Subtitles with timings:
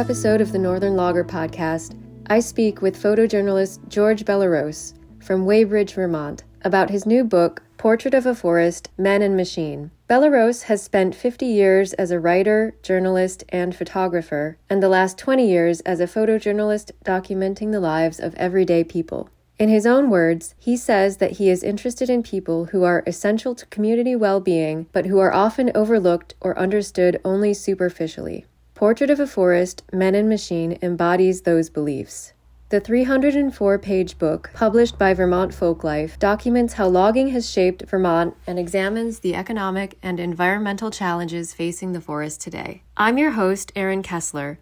[0.00, 1.94] Episode of the Northern Logger podcast,
[2.28, 8.24] I speak with photojournalist George Bellerose from Weybridge, Vermont, about his new book, Portrait of
[8.24, 9.90] a Forest Men and Machine.
[10.08, 15.46] Bellerose has spent 50 years as a writer, journalist, and photographer, and the last 20
[15.46, 19.28] years as a photojournalist documenting the lives of everyday people.
[19.58, 23.54] In his own words, he says that he is interested in people who are essential
[23.54, 28.46] to community well being, but who are often overlooked or understood only superficially.
[28.80, 32.32] Portrait of a Forest, Men and Machine embodies those beliefs.
[32.70, 38.58] The 304 page book, published by Vermont Folklife, documents how logging has shaped Vermont and
[38.58, 42.82] examines the economic and environmental challenges facing the forest today.
[42.96, 44.58] I'm your host, Aaron Kessler,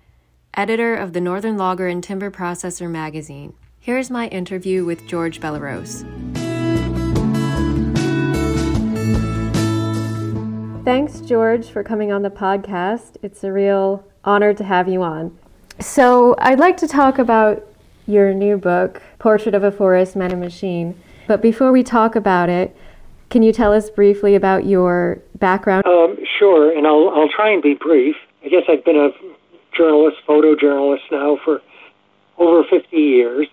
[0.52, 3.54] editor of the Northern Logger and Timber Processor magazine.
[3.78, 6.04] Here's my interview with George Bellerose.
[10.84, 13.18] Thanks, George, for coming on the podcast.
[13.22, 15.36] It's a real honor to have you on.
[15.80, 17.64] So, I'd like to talk about
[18.06, 21.00] your new book, Portrait of a Forest Man and Machine.
[21.26, 22.76] But before we talk about it,
[23.30, 25.86] can you tell us briefly about your background?
[25.86, 28.16] Um, sure, and I'll, I'll try and be brief.
[28.44, 29.10] I guess I've been a
[29.76, 31.60] journalist, photojournalist now for
[32.38, 33.46] over 50 years,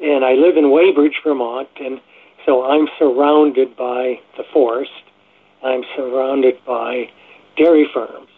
[0.00, 2.00] and I live in Weybridge, Vermont, and
[2.46, 4.90] so I'm surrounded by the forest.
[5.64, 7.10] I'm surrounded by
[7.56, 8.28] dairy farms.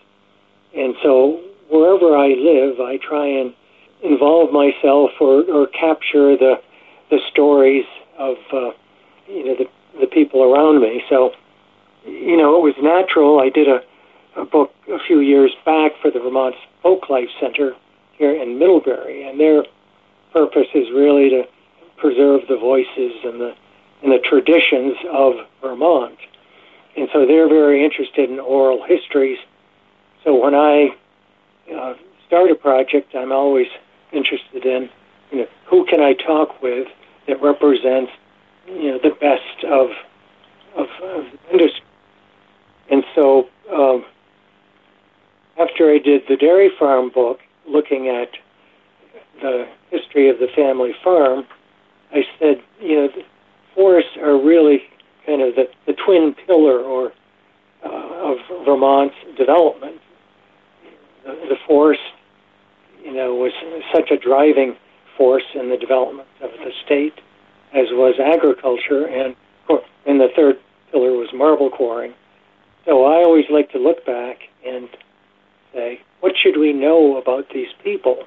[0.75, 1.41] And so
[1.75, 3.53] wherever I live, I try and
[4.03, 6.61] involve myself or, or capture the
[7.11, 7.85] the stories
[8.19, 8.71] of uh,
[9.27, 9.67] you know the
[10.01, 11.03] the people around me.
[11.09, 11.33] So
[12.05, 13.41] you know it was natural.
[13.41, 13.83] I did a,
[14.37, 17.75] a book a few years back for the Vermont Folklife Center
[18.13, 19.65] here in Middlebury, and their
[20.33, 21.43] purpose is really to
[21.97, 23.55] preserve the voices and the
[24.03, 26.19] and the traditions of Vermont.
[26.97, 29.39] And so they're very interested in oral histories.
[30.23, 30.95] So when I
[31.73, 31.95] uh,
[32.27, 33.69] start a project, I'm always
[34.13, 34.89] interested in,
[35.31, 36.89] you know, who can I talk with
[37.27, 38.13] that represents,
[38.67, 39.91] you know, the best of
[40.77, 41.85] of, of the industry.
[42.91, 44.05] And so, um,
[45.59, 48.31] after I did the dairy farm book, looking at
[49.41, 51.47] the history of the family farm,
[52.13, 53.09] I said, you know,
[53.75, 54.83] forests are really
[55.27, 57.13] kind of the, the twin pillar or
[57.85, 60.01] uh, of Vermont's development.
[61.25, 62.01] The, the forest
[63.05, 63.53] you know, was
[63.93, 64.77] such a driving
[65.17, 67.15] force in the development of the state,
[67.73, 69.37] as was agriculture, and
[70.07, 70.59] and the third
[70.91, 72.15] pillar was marble quarrying.
[72.85, 74.89] So I always like to look back and
[75.73, 78.25] say, what should we know about these people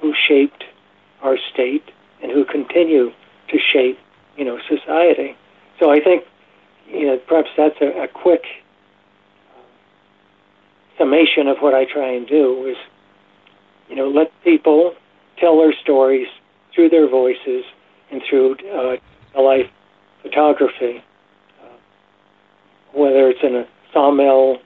[0.00, 0.64] who shaped
[1.22, 1.90] our state
[2.22, 3.10] and who continue
[3.48, 3.98] to shape,
[4.36, 5.36] you know, society?
[5.80, 6.24] So I think,
[6.88, 8.44] you know, perhaps that's a, a quick
[10.98, 12.76] summation of what I try and do is
[13.88, 14.94] you know, let people
[15.38, 16.28] tell their stories
[16.74, 17.64] through their voices
[18.10, 19.66] and through uh, life
[20.22, 21.02] photography,
[21.62, 21.66] uh,
[22.92, 24.58] whether it's in a sawmill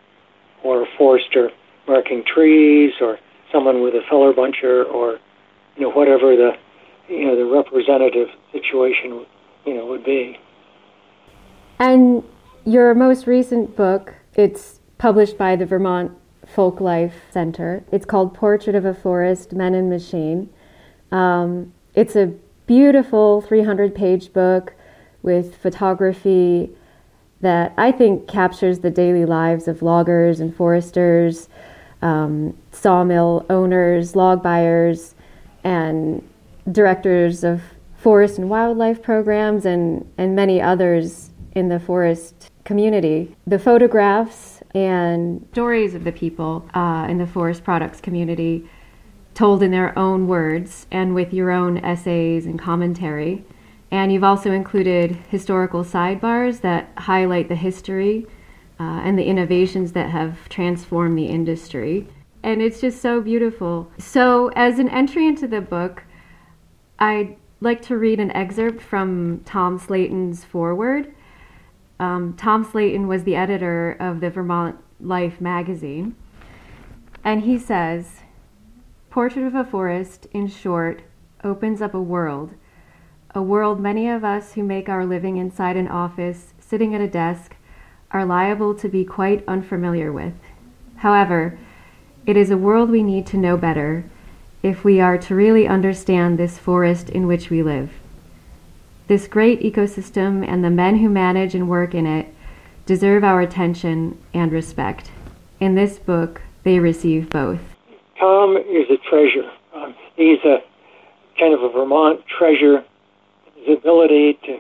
[0.65, 1.51] or a forester
[1.87, 3.19] marking trees or
[3.51, 5.19] someone with a feller buncher or
[5.77, 6.53] you know whatever the
[7.09, 9.27] you know the representative situation
[9.67, 10.39] you know would be.
[11.79, 12.23] And
[12.65, 16.13] your most recent book, it's published by the Vermont
[16.55, 17.85] Folklife Center.
[17.91, 20.51] It's called Portrait of a Forest, Men and Machine.
[21.11, 22.33] Um, it's a
[22.67, 24.75] beautiful 300 page book
[25.23, 26.71] with photography
[27.41, 31.49] that I think captures the daily lives of loggers and foresters,
[32.01, 35.15] um, sawmill owners, log buyers,
[35.65, 36.27] and
[36.71, 37.63] directors of
[37.97, 43.37] forest and wildlife programs, and, and many others in the forest community.
[43.47, 48.69] The photographs and stories of the people uh, in the forest products community
[49.35, 53.45] told in their own words and with your own essays and commentary.
[53.91, 58.27] And you've also included historical sidebars that highlight the history
[58.81, 62.09] uh, and the innovations that have transformed the industry.
[62.43, 63.91] And it's just so beautiful.
[63.99, 66.05] So, as an entry into the book,
[66.99, 71.15] I'd like to read an excerpt from Tom Slayton's foreword.
[72.03, 76.17] Um, Tom Slayton was the editor of the Vermont Life magazine,
[77.23, 78.23] and he says,
[79.09, 81.03] Portrait of a Forest, in short,
[81.45, 82.55] opens up a world,
[83.37, 87.07] a world many of us who make our living inside an office, sitting at a
[87.07, 87.55] desk,
[88.11, 90.35] are liable to be quite unfamiliar with.
[90.97, 91.57] However,
[92.27, 94.05] it is a world we need to know better
[94.61, 97.93] if we are to really understand this forest in which we live.
[99.13, 102.35] This great ecosystem and the men who manage and work in it
[102.87, 105.11] deserve our attention and respect.
[105.61, 107.61] In this book, they receive both.
[108.19, 109.51] Tom is a treasure.
[109.75, 110.61] Um, he's a
[111.39, 112.83] kind of a Vermont treasure.
[113.57, 114.59] His ability to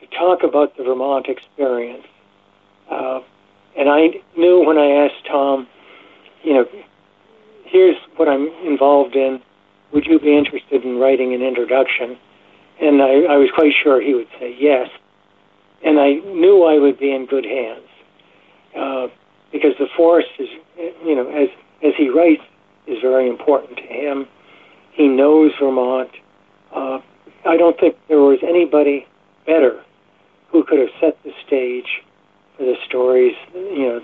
[0.00, 2.06] to talk about the Vermont experience.
[2.90, 3.20] Uh,
[3.76, 5.68] and I knew when I asked Tom,
[6.42, 6.66] you know,
[7.66, 9.42] here's what I'm involved in.
[9.92, 12.16] Would you be interested in writing an introduction?
[12.80, 14.88] And I, I was quite sure he would say yes.
[15.84, 17.88] And I knew I would be in good hands
[18.76, 19.08] uh,
[19.52, 20.48] because the forest is,
[21.04, 21.48] you know, as
[21.82, 22.42] as he writes,
[22.86, 24.26] is very important to him.
[24.92, 26.10] He knows Vermont.
[26.74, 26.98] Uh,
[27.44, 29.06] I don't think there was anybody
[29.46, 29.82] better
[30.48, 32.02] who could have set the stage
[32.56, 34.00] for the stories, you know,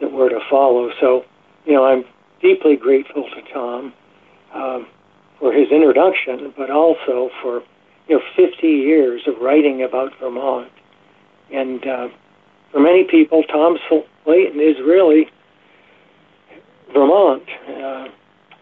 [0.00, 0.90] that were to follow.
[0.98, 1.24] So,
[1.66, 2.04] you know, I'm
[2.40, 3.92] deeply grateful to Tom
[4.54, 4.86] um,
[5.38, 7.62] for his introduction, but also for
[8.10, 10.70] you know 50 years of writing about Vermont.
[11.52, 12.08] And uh,
[12.72, 13.78] for many people, Tom
[14.24, 15.30] Slayton is really
[16.92, 17.44] Vermont.
[17.68, 18.08] Uh,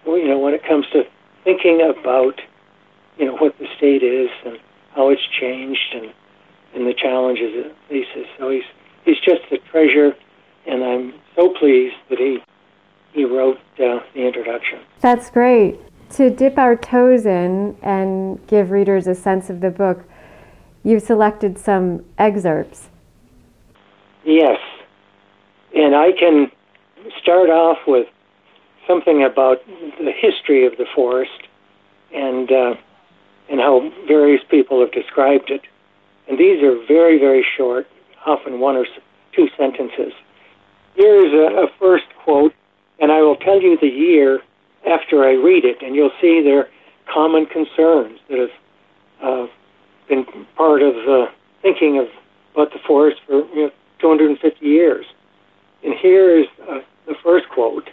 [0.06, 1.04] well, you know, when it comes to
[1.44, 2.40] thinking about
[3.16, 4.60] you know what the state is and
[4.94, 6.12] how it's changed and
[6.74, 8.26] and the challenges it faces.
[8.38, 8.64] So he's
[9.06, 10.14] he's just a treasure,
[10.66, 12.42] and I'm so pleased that he
[13.12, 14.80] he wrote uh, the introduction.
[15.00, 15.80] That's great.
[16.16, 20.04] To dip our toes in and give readers a sense of the book,
[20.82, 22.88] you've selected some excerpts.
[24.24, 24.58] Yes,
[25.74, 26.50] and I can
[27.20, 28.08] start off with
[28.86, 31.46] something about the history of the forest
[32.12, 32.74] and uh,
[33.50, 35.62] and how various people have described it.
[36.28, 37.86] And these are very, very short,
[38.26, 38.86] often one or
[39.34, 40.12] two sentences.
[40.94, 42.54] Here's a, a first quote,
[42.98, 44.40] and I will tell you the year
[44.86, 46.68] after I read it, and you'll see there are
[47.12, 48.50] common concerns that have
[49.22, 49.46] uh,
[50.08, 50.24] been
[50.56, 51.26] part of uh,
[51.62, 52.06] thinking of
[52.54, 53.70] about the forest for you know,
[54.00, 55.06] 250 years.
[55.84, 57.88] And here is uh, the first quote,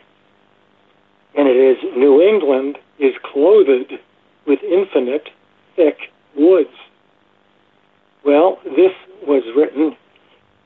[1.36, 3.94] and it is New England is clothed
[4.48, 5.30] with infinite
[5.76, 5.98] thick
[6.36, 6.70] woods.
[8.24, 8.92] Well, this
[9.28, 9.96] was written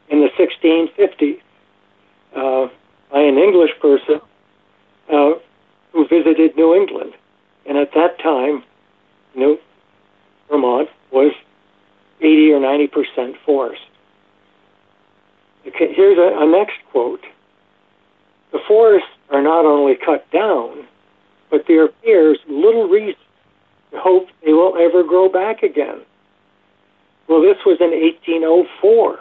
[0.10, 1.40] in the 1650s
[2.36, 2.70] uh,
[3.12, 4.22] by an English person
[5.12, 5.32] uh,
[5.92, 7.14] who visited New England.
[7.66, 8.64] And at that time,
[9.36, 9.58] New
[10.50, 11.34] Vermont was
[12.22, 13.82] 80 or 90 percent forest.
[15.68, 17.22] Okay, here's a, a next quote.
[18.52, 20.88] The forests are not only cut down,
[21.52, 23.20] but there appears little reason
[23.92, 26.02] to hope they will ever grow back again.
[27.28, 29.20] Well, this was in 1804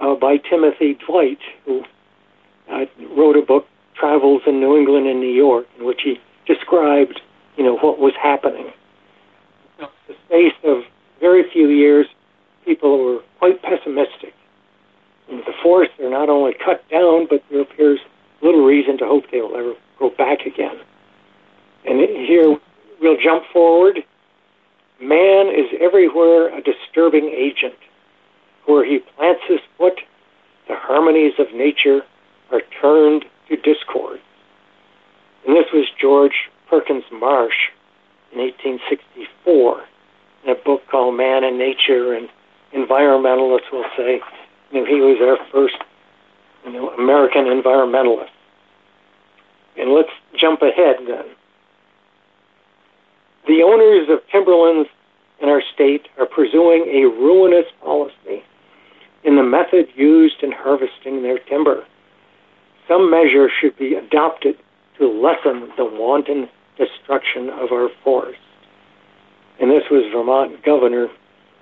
[0.00, 1.84] uh, by Timothy Dwight, who
[2.70, 3.66] uh, wrote a book,
[4.00, 7.20] Travels in New England and New York, in which he described,
[7.56, 8.72] you know, what was happening.
[9.78, 10.82] In the space of
[11.20, 12.06] very few years,
[12.64, 14.34] people were quite pessimistic.
[15.30, 18.00] And the forests are not only cut down, but there appears
[18.42, 20.80] little reason to hope they will ever go back again.
[21.84, 22.56] And here
[23.00, 24.02] we'll jump forward
[25.00, 27.74] Man is everywhere a disturbing agent.
[28.66, 29.98] Where he plants his foot,
[30.68, 32.02] the harmonies of nature
[32.50, 34.20] are turned to discord.
[35.46, 37.70] And this was George Perkins Marsh
[38.32, 39.84] in 1864
[40.44, 42.28] in a book called Man and Nature, and
[42.72, 44.20] environmentalists will say,
[44.72, 45.76] you know, he was our first,
[46.64, 48.30] you know, American environmentalist.
[49.76, 51.26] And let's jump ahead then.
[53.46, 54.88] The owners of timberlands
[55.40, 58.44] in our state are pursuing a ruinous policy
[59.24, 61.84] in the method used in harvesting their timber.
[62.90, 64.56] Some measure should be adopted
[64.98, 68.42] to lessen the wanton destruction of our forests.
[69.60, 71.06] And this was Vermont Governor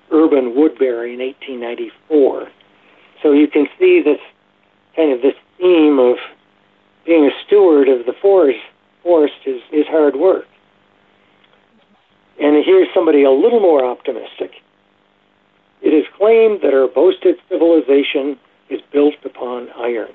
[0.09, 2.47] Urban Woodbury in 1894.
[3.21, 4.17] So you can see this
[4.95, 6.15] kind of this theme of
[7.05, 8.59] being a steward of the forest
[9.03, 10.47] forest is, is hard work.
[12.41, 14.51] And here's somebody a little more optimistic.
[15.83, 18.39] It is claimed that our boasted civilization
[18.71, 20.09] is built upon iron.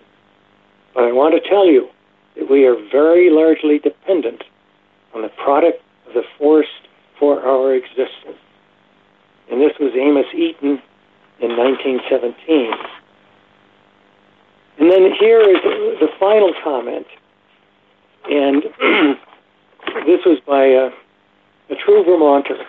[0.94, 1.88] But I want to tell you
[2.36, 4.44] that we are very largely dependent
[5.14, 6.70] on the product of the forest
[7.18, 8.38] for our existence.
[9.50, 10.80] And this was Amos Eaton
[11.40, 12.72] in 1917.
[14.78, 15.62] And then here is
[16.00, 17.06] the final comment.
[18.30, 18.62] And
[20.06, 20.90] this was by uh,
[21.70, 22.64] a true Vermonter.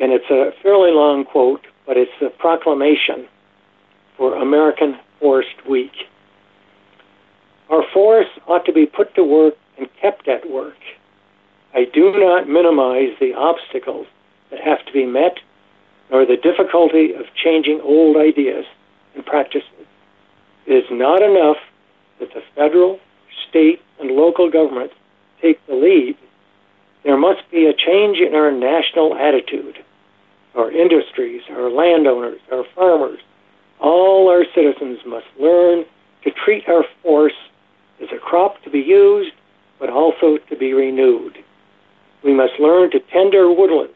[0.00, 3.26] And it's a fairly long quote, but it's a proclamation
[4.16, 5.92] for American Forest Week.
[7.70, 10.76] Our forests ought to be put to work and kept at work.
[11.74, 14.06] I do not minimize the obstacles
[14.50, 15.38] that have to be met,
[16.10, 18.64] nor the difficulty of changing old ideas
[19.14, 19.68] and practices.
[20.66, 21.58] It is not enough
[22.20, 22.98] that the federal,
[23.48, 24.94] state, and local governments
[25.42, 26.16] take the lead,
[27.04, 29.78] there must be a change in our national attitude.
[30.54, 33.20] Our industries, our landowners, our farmers,
[33.78, 35.84] all our citizens must learn
[36.24, 37.36] to treat our forest
[38.02, 39.32] as a crop to be used,
[39.78, 41.38] but also to be renewed.
[42.22, 43.94] We must learn to tend our woodlands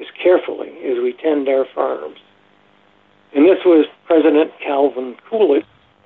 [0.00, 2.18] as carefully as we tend our farms.
[3.34, 5.64] And this was President Calvin Coolidge,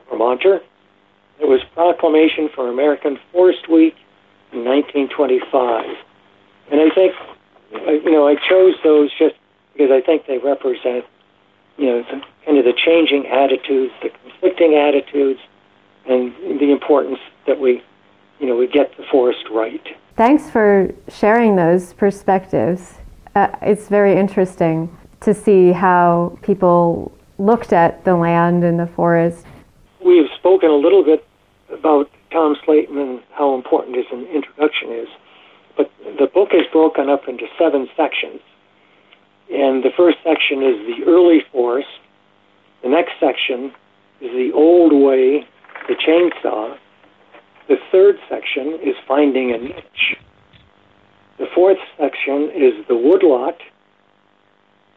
[0.08, 0.60] Vermonter.
[1.40, 3.96] It was proclamation for American Forest Week
[4.52, 5.84] in 1925.
[6.70, 7.14] And I think,
[7.72, 9.34] you know, I chose those just
[9.72, 11.04] because I think they represent,
[11.78, 15.40] you know, the, kind of the changing attitudes, the conflicting attitudes,
[16.06, 17.82] and the importance that we,
[18.38, 19.86] you know, we get the forest right.
[20.16, 22.94] Thanks for sharing those perspectives.
[23.34, 29.46] Uh, it's very interesting to see how people looked at the land and the forest.
[30.04, 31.24] We have spoken a little bit
[31.72, 35.08] about Tom Slayton and how important his introduction is,
[35.76, 38.40] but the book is broken up into seven sections.
[39.52, 41.88] And the first section is the early forest.
[42.82, 43.72] The next section
[44.20, 45.46] is the old way,
[45.88, 46.76] the chainsaw.
[47.68, 50.16] The third section is finding a niche.
[51.38, 53.58] The fourth section is the woodlot.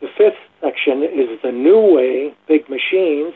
[0.02, 3.34] The fifth section is the new way, big machines.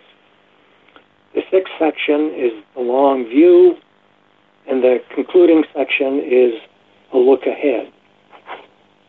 [1.34, 3.78] The sixth section is the long view.
[4.68, 6.54] And the concluding section is
[7.14, 7.92] a look ahead.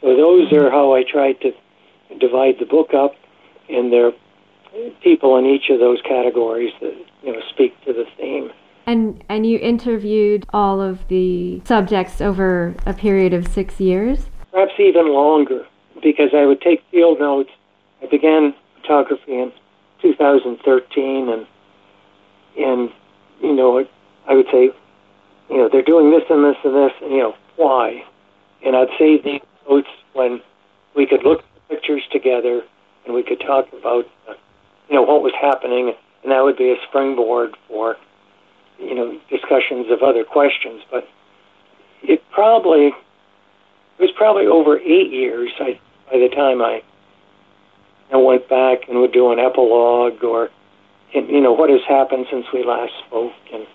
[0.00, 1.50] So those are how I tried to
[2.20, 3.14] divide the book up,
[3.68, 4.12] and there are
[5.02, 8.50] people in each of those categories that you know speak to the theme.
[8.86, 14.26] And and you interviewed all of the subjects over a period of six years?
[14.50, 15.66] Perhaps even longer,
[16.02, 17.50] because I would take field notes.
[18.02, 19.52] I began photography in
[20.00, 21.46] 2013, and
[22.56, 22.90] and
[23.42, 23.86] you know
[24.28, 24.70] I would say,
[25.48, 28.04] you know, they're doing this and this and this, and you know why,
[28.64, 30.40] and I'd save these notes when
[30.94, 32.62] we could look at the pictures together
[33.06, 34.34] and we could talk about, uh,
[34.88, 37.96] you know, what was happening, and that would be a springboard for
[38.78, 41.08] you know, discussions of other questions, but
[42.02, 45.80] it probably it was probably over eight years I,
[46.10, 46.82] by the time I,
[48.12, 50.50] I went back and would do an epilogue or
[51.12, 53.66] you know what has happened since we last spoke, and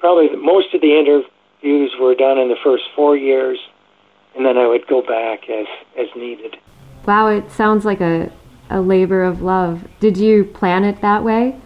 [0.00, 3.58] probably most of the interviews were done in the first four years,
[4.36, 5.66] and then I would go back as
[5.98, 6.56] as needed.
[7.06, 8.30] Wow, it sounds like a
[8.70, 9.84] a labor of love.
[10.00, 11.56] Did you plan it that way?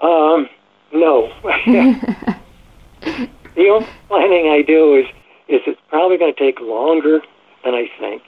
[0.00, 0.48] Um,
[0.92, 1.32] no.
[1.42, 2.38] the
[3.68, 5.06] only planning I do is
[5.48, 7.20] is it's probably going to take longer
[7.64, 8.22] than I think,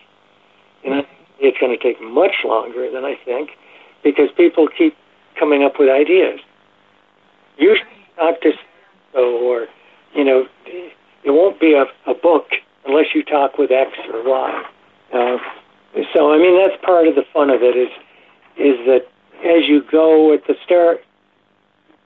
[0.84, 1.04] and
[1.40, 3.50] it's going to take much longer than I think
[4.04, 4.96] because people keep
[5.38, 6.40] coming up with ideas.
[7.56, 8.58] Usually, not just
[9.14, 9.66] or
[10.14, 12.46] you know, it won't be a, a book
[12.86, 14.64] unless you talk with X or Y.
[15.12, 15.36] Uh,
[16.14, 17.90] so, I mean, that's part of the fun of it is
[18.56, 19.06] is that
[19.44, 21.04] as you go at the start,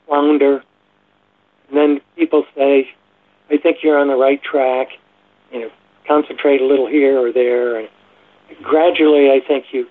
[0.06, 0.62] flounder.
[1.68, 2.90] And then people say,
[3.50, 4.88] I think you're on the right track.
[5.50, 5.70] You know,
[6.06, 7.78] concentrate a little here or there.
[7.78, 7.88] And
[8.62, 9.88] gradually, I think you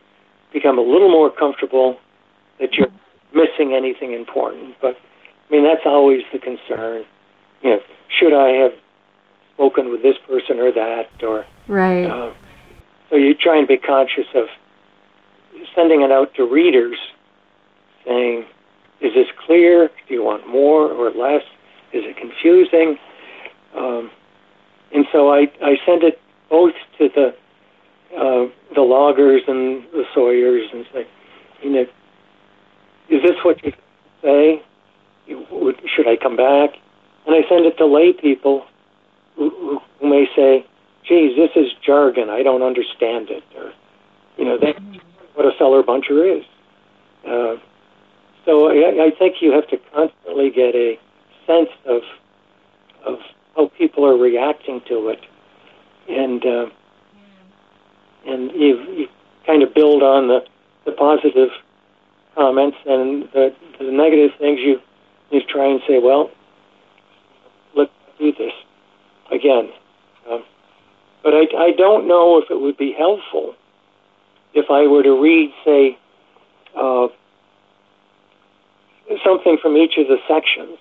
[0.54, 2.00] become a little more comfortable
[2.60, 2.92] that you're
[3.34, 4.76] missing anything important.
[4.82, 4.98] But
[5.50, 7.06] I mean, that's always the concern.
[7.62, 8.74] You know, should I have
[9.54, 11.10] spoken with this person or that?
[11.24, 12.06] Or right.
[12.06, 12.34] Uh,
[13.12, 14.46] so you try and be conscious of
[15.76, 16.98] sending it out to readers,
[18.06, 18.46] saying,
[19.02, 19.90] is this clear?
[20.08, 21.44] Do you want more or less?
[21.92, 22.98] Is it confusing?
[23.76, 24.10] Um,
[24.94, 27.36] and so I, I send it both to the
[28.18, 31.08] uh, the loggers and the sawyers and say,
[31.62, 31.86] you know,
[33.10, 33.72] is this what you
[34.22, 34.62] say?
[35.96, 36.72] Should I come back?
[37.26, 38.66] And I send it to lay people
[39.38, 40.66] who, who may say,
[41.08, 42.30] geez, this is jargon.
[42.30, 43.44] I don't understand it.
[43.56, 43.74] Or,
[44.38, 44.80] you know, that's
[45.36, 46.46] what a feller buncher is.
[47.26, 47.56] Uh,
[48.46, 51.00] so I, I think you have to constantly get a
[51.46, 52.02] sense of
[53.06, 53.20] of
[53.56, 55.20] how people are reacting to it,
[56.08, 56.66] and uh,
[58.26, 59.08] and you, you
[59.46, 60.40] kind of build on the,
[60.86, 61.50] the positive
[62.36, 64.60] comments and the, the negative things.
[64.62, 64.80] You
[65.32, 66.30] you try and say, well,
[67.76, 68.54] let's do this
[69.32, 69.70] again.
[70.30, 70.44] Um,
[71.24, 73.56] but I, I don't know if it would be helpful
[74.54, 75.98] if I were to read, say,
[76.76, 77.08] uh,
[79.24, 80.78] something from each of the sections,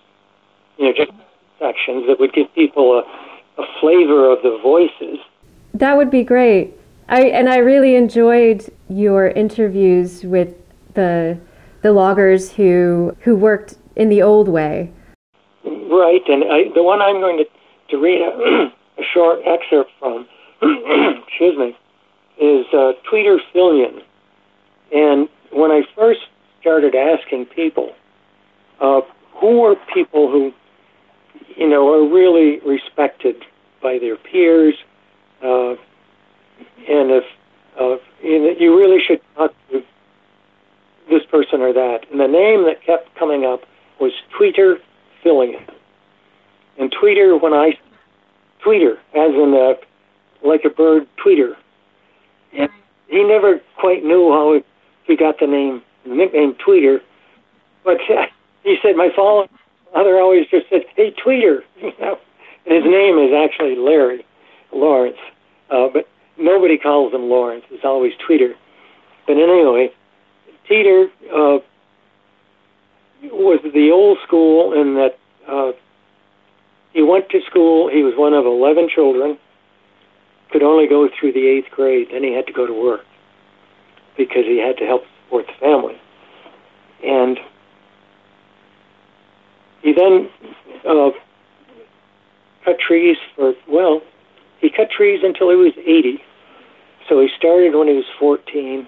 [0.78, 1.12] you know, just
[1.58, 5.18] sections that would give people a, a flavor of the voices.
[5.74, 6.74] That would be great.
[7.08, 10.54] I and I really enjoyed your interviews with
[10.94, 11.38] the
[11.82, 14.92] the loggers who who worked in the old way.
[15.64, 17.44] right, and I, the one I'm going to,
[17.90, 20.26] to read a, short excerpt from,
[20.62, 21.76] excuse me,
[22.40, 24.02] is uh, Tweeter Fillion.
[24.92, 26.20] And when I first
[26.60, 27.94] started asking people,
[28.80, 29.00] uh,
[29.40, 30.52] who are people who,
[31.56, 33.36] you know, are really respected
[33.82, 34.74] by their peers,
[35.42, 35.74] uh,
[36.88, 37.24] and if
[37.78, 39.82] uh, you really should talk to
[41.08, 42.00] this person or that.
[42.10, 43.62] And the name that kept coming up
[44.00, 44.76] was Tweeter
[45.24, 45.68] Fillion.
[46.78, 47.78] And Tweeter, when I
[48.64, 51.54] Tweeter, as in a, like a bird tweeter,
[52.56, 52.70] and
[53.08, 54.62] he never quite knew how
[55.04, 57.00] he got the name, the nickname Tweeter,
[57.84, 57.98] but
[58.62, 62.18] he said my father always just said, "Hey, Tweeter," you know,
[62.66, 64.24] and his name is actually Larry
[64.72, 65.18] Lawrence,
[65.70, 67.64] uh, but nobody calls him Lawrence.
[67.70, 68.54] It's always Tweeter.
[69.26, 69.92] But anyway,
[70.68, 71.58] Tweeter uh,
[73.22, 75.72] was the old school in that uh,
[76.92, 77.88] he went to school.
[77.88, 79.38] He was one of 11 children,
[80.50, 82.08] could only go through the eighth grade.
[82.12, 83.04] Then he had to go to work
[84.16, 86.00] because he had to help support the family.
[87.04, 87.38] And
[89.82, 90.28] he then
[90.88, 91.10] uh,
[92.64, 94.02] cut trees for, well,
[94.60, 96.22] he cut trees until he was 80.
[97.08, 98.86] So he started when he was 14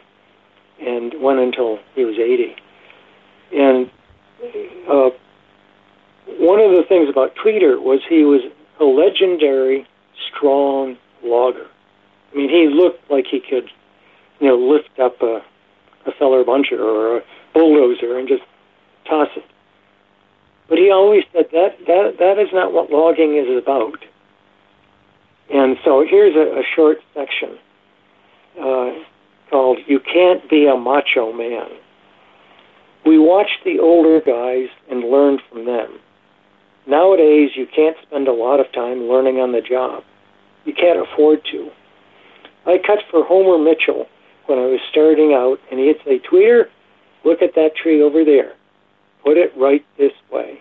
[0.81, 2.57] and went until he was 80.
[3.55, 3.91] And
[4.91, 5.11] uh,
[6.27, 8.43] one of the things about Tweeter was he was
[8.81, 9.87] a legendary
[10.29, 11.67] strong logger.
[12.33, 13.69] I mean, he looked like he could,
[14.41, 15.43] you know, lift up a,
[16.07, 17.23] a feller buncher or a
[17.55, 18.43] bulldozer and just
[19.05, 19.45] toss it.
[20.69, 24.05] But he always said that that that is not what logging is about.
[25.53, 27.59] And so here's a, a short section
[28.59, 28.93] uh,
[29.51, 31.69] called "You Can't Be a Macho Man."
[33.05, 35.99] We watched the older guys and learned from them.
[36.87, 40.03] Nowadays, you can't spend a lot of time learning on the job.
[40.65, 41.71] You can't afford to.
[42.67, 44.07] I cut for Homer Mitchell
[44.47, 46.65] when I was starting out, and he'd say, Tweeter,
[47.25, 48.53] look at that tree over there.
[49.25, 50.61] Put it right this way.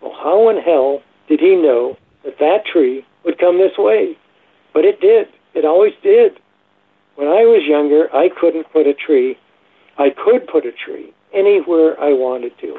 [0.00, 4.16] Well, how in hell did he know that that tree would come this way?
[4.72, 5.28] But it did.
[5.54, 6.38] It always did.
[7.16, 9.38] When I was younger, I couldn't put a tree.
[9.98, 12.78] I could put a tree anywhere I wanted to.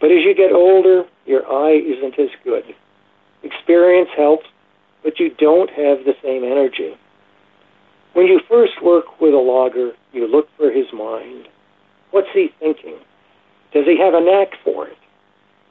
[0.00, 2.64] But as you get older, your eye isn't as good.
[3.42, 4.46] Experience helps,
[5.02, 6.96] but you don't have the same energy.
[8.14, 11.48] When you first work with a logger, you look for his mind.
[12.10, 12.98] What's he thinking?
[13.72, 14.98] Does he have a knack for it?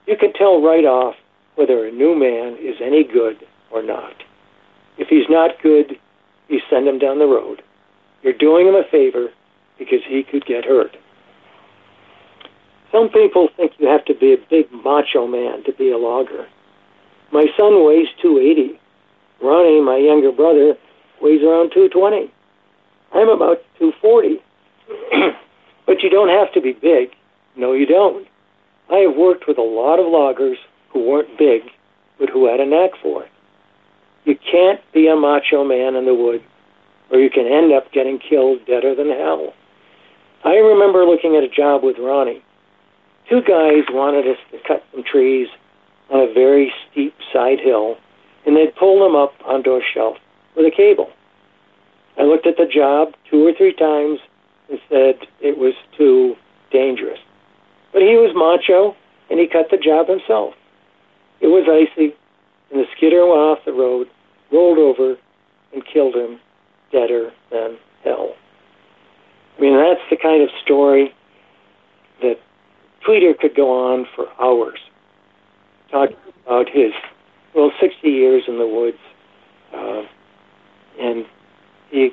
[0.08, 1.16] You can tell right off
[1.56, 3.38] whether a new man is any good
[3.72, 4.14] or not.
[4.98, 5.98] If he's not good,
[6.50, 7.62] you send him down the road.
[8.24, 9.30] You're doing him a favor
[9.78, 10.98] because he could get hurt.
[12.92, 16.46] Some people think you have to be a big macho man to be a logger.
[17.32, 18.78] My son weighs 280.
[19.42, 20.76] Ronnie, my younger brother,
[21.22, 22.32] weighs around 220.
[23.14, 24.42] I'm about 240.
[25.86, 27.12] but you don't have to be big.
[27.56, 28.28] No, you don't.
[28.92, 30.58] I have worked with a lot of loggers
[30.90, 31.64] who weren't big,
[32.20, 33.32] but who had a knack for it.
[34.26, 36.44] You can't be a macho man in the woods,
[37.10, 39.54] or you can end up getting killed deader than hell.
[40.44, 42.44] I remember looking at a job with Ronnie
[43.30, 45.48] two guys wanted us to cut some trees
[46.10, 47.98] on a very steep side hill,
[48.46, 50.18] and they'd pull them up onto a shelf
[50.56, 51.10] with a cable.
[52.18, 54.20] I looked at the job two or three times
[54.70, 56.36] and said it was too
[56.72, 57.20] dangerous.
[57.94, 58.96] But he was macho,
[59.30, 60.54] and he cut the job himself.
[61.40, 62.16] It was icy,
[62.72, 64.08] and the skidder went off the road,
[64.52, 65.18] rolled over,
[65.74, 66.40] and killed him
[66.92, 68.34] deader than hell.
[69.58, 71.14] I mean, that's the kind of story
[72.22, 72.40] that
[73.06, 74.80] Tweeter could go on for hours
[75.92, 76.92] talking about his,
[77.54, 78.98] well, 60 years in the woods.
[79.74, 80.04] Uh,
[81.00, 81.26] and
[81.90, 82.12] he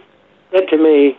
[0.52, 1.18] said to me,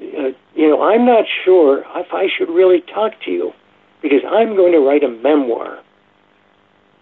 [0.00, 3.52] uh, you know, I'm not sure if I should really talk to you
[4.00, 5.78] because I'm going to write a memoir.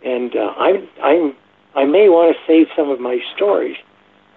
[0.05, 1.37] And uh, I'm, I'm,
[1.75, 3.77] I may want to save some of my stories.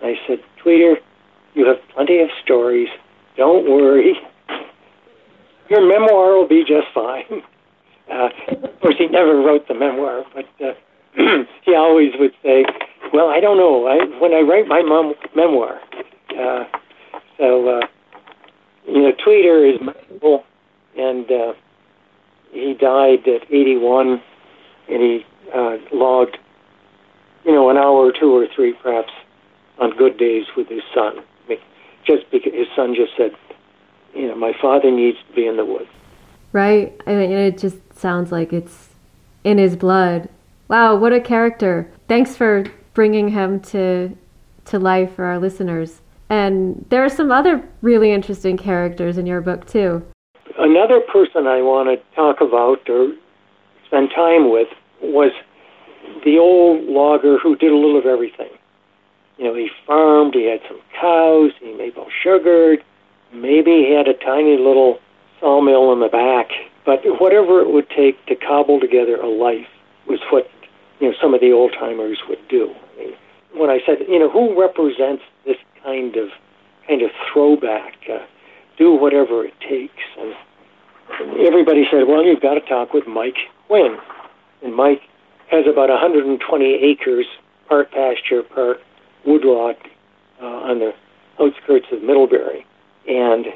[0.02, 0.96] I said, Tweeter,
[1.54, 2.90] you have plenty of stories.
[3.38, 4.16] Don't worry
[5.70, 7.44] your memoir will be just fine.
[8.12, 8.30] Uh,
[8.64, 10.74] of course, he never wrote the memoir, but uh,
[11.64, 12.66] he always would say,
[13.14, 13.88] "Well, I don't know.
[13.88, 15.80] I, when I write my mom memoir."
[16.38, 16.66] Uh,
[17.38, 17.88] so, uh,
[18.88, 20.44] you know, Tweeter is memorable,
[20.98, 21.54] and uh,
[22.52, 24.22] he died at 81,
[24.90, 26.38] and he uh, logged,
[27.46, 29.12] you know, an hour or two or three, perhaps,
[29.80, 31.24] on good days with his son.
[32.06, 33.32] Just because his son just said,
[34.44, 35.90] my father needs to be in the woods.
[36.52, 37.00] Right.
[37.08, 38.90] I mean, it just sounds like it's
[39.46, 40.28] in his blood.
[40.68, 41.90] Wow, what a character.
[42.10, 44.16] Thanks for bringing him to
[44.66, 46.02] to life for our listeners.
[46.30, 50.06] And there are some other really interesting characters in your book too.
[50.58, 53.14] Another person I want to talk about or
[53.88, 54.70] spend time with
[55.02, 55.32] was
[56.24, 58.52] the old logger who did a little of everything.
[59.38, 62.84] You know, he farmed, he had some cows, he maple sugared,
[63.34, 65.00] maybe he had a tiny little
[65.40, 66.50] sawmill in the back,
[66.86, 69.68] but whatever it would take to cobble together a life
[70.08, 70.50] was what
[71.00, 72.74] you know some of the old timers would do.
[73.54, 76.30] When I said, you know, who represents this kind of
[76.88, 78.20] kind of throwback, uh,
[78.78, 80.34] do whatever it takes, and
[81.40, 83.98] everybody said, well, you've got to talk with Mike Quinn,
[84.64, 85.02] and Mike
[85.50, 87.26] has about 120 acres,
[87.68, 88.82] part pasture, part
[89.26, 89.78] woodlot,
[90.42, 90.94] uh, on the
[91.40, 92.66] outskirts of Middlebury,
[93.08, 93.48] and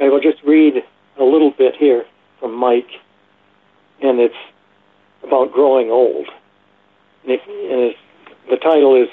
[0.00, 0.74] I will just read
[1.18, 2.04] a little bit here
[2.38, 2.90] from Mike,
[4.02, 4.34] and it's
[5.22, 6.28] about growing old.
[7.22, 7.94] And, it, and
[8.50, 9.08] the title is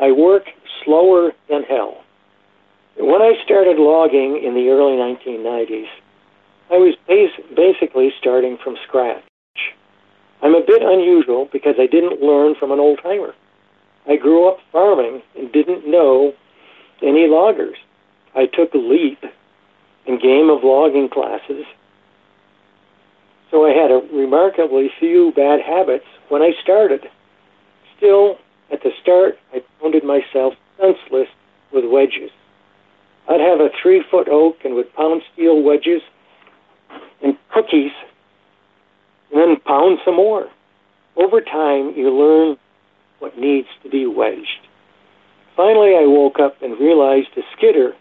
[0.00, 0.44] I Work
[0.84, 2.02] Slower Than Hell.
[2.98, 5.88] When I started logging in the early 1990s,
[6.70, 9.22] I was bas- basically starting from scratch.
[10.42, 13.34] I'm a bit unusual because I didn't learn from an old timer.
[14.08, 16.34] I grew up farming and didn't know
[17.00, 17.76] any loggers.
[18.34, 19.22] I took a leap
[20.06, 21.64] in game of logging classes
[23.52, 27.06] so I had a remarkably few bad habits when I started.
[27.96, 28.38] Still,
[28.72, 31.28] at the start, I pounded myself senseless
[31.70, 32.30] with wedges.
[33.28, 36.00] I'd have a three foot oak and would pound steel wedges
[37.22, 37.92] and cookies
[39.30, 40.48] and then pound some more.
[41.16, 42.56] Over time, you learn
[43.18, 44.66] what needs to be wedged.
[45.54, 47.92] Finally, I woke up and realized a skidder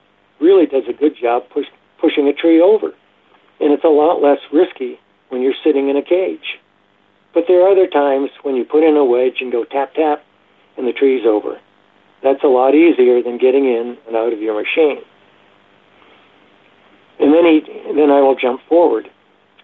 [0.41, 1.67] really does a good job push,
[1.99, 2.87] pushing a tree over,
[3.59, 4.99] and it's a lot less risky
[5.29, 6.59] when you're sitting in a cage.
[7.33, 10.23] But there are other times when you put in a wedge and go tap tap
[10.77, 11.59] and the tree's over.
[12.23, 15.01] That's a lot easier than getting in and out of your machine.
[17.19, 17.61] And then, he,
[17.95, 19.09] then I will jump forward.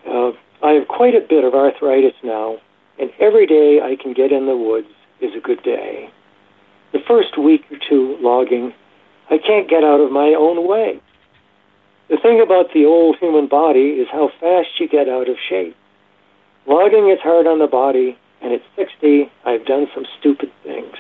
[0.08, 0.32] Uh,
[0.64, 2.58] I have quite a bit of arthritis now,
[3.00, 4.88] and every day I can get in the woods
[5.22, 6.10] is a good day.
[6.94, 8.74] The first week or two logging,
[9.30, 11.02] I can't get out of my own way.
[12.10, 15.76] The thing about the old human body is how fast you get out of shape.
[16.66, 20.96] Logging is hard on the body, and at 60, I've done some stupid things.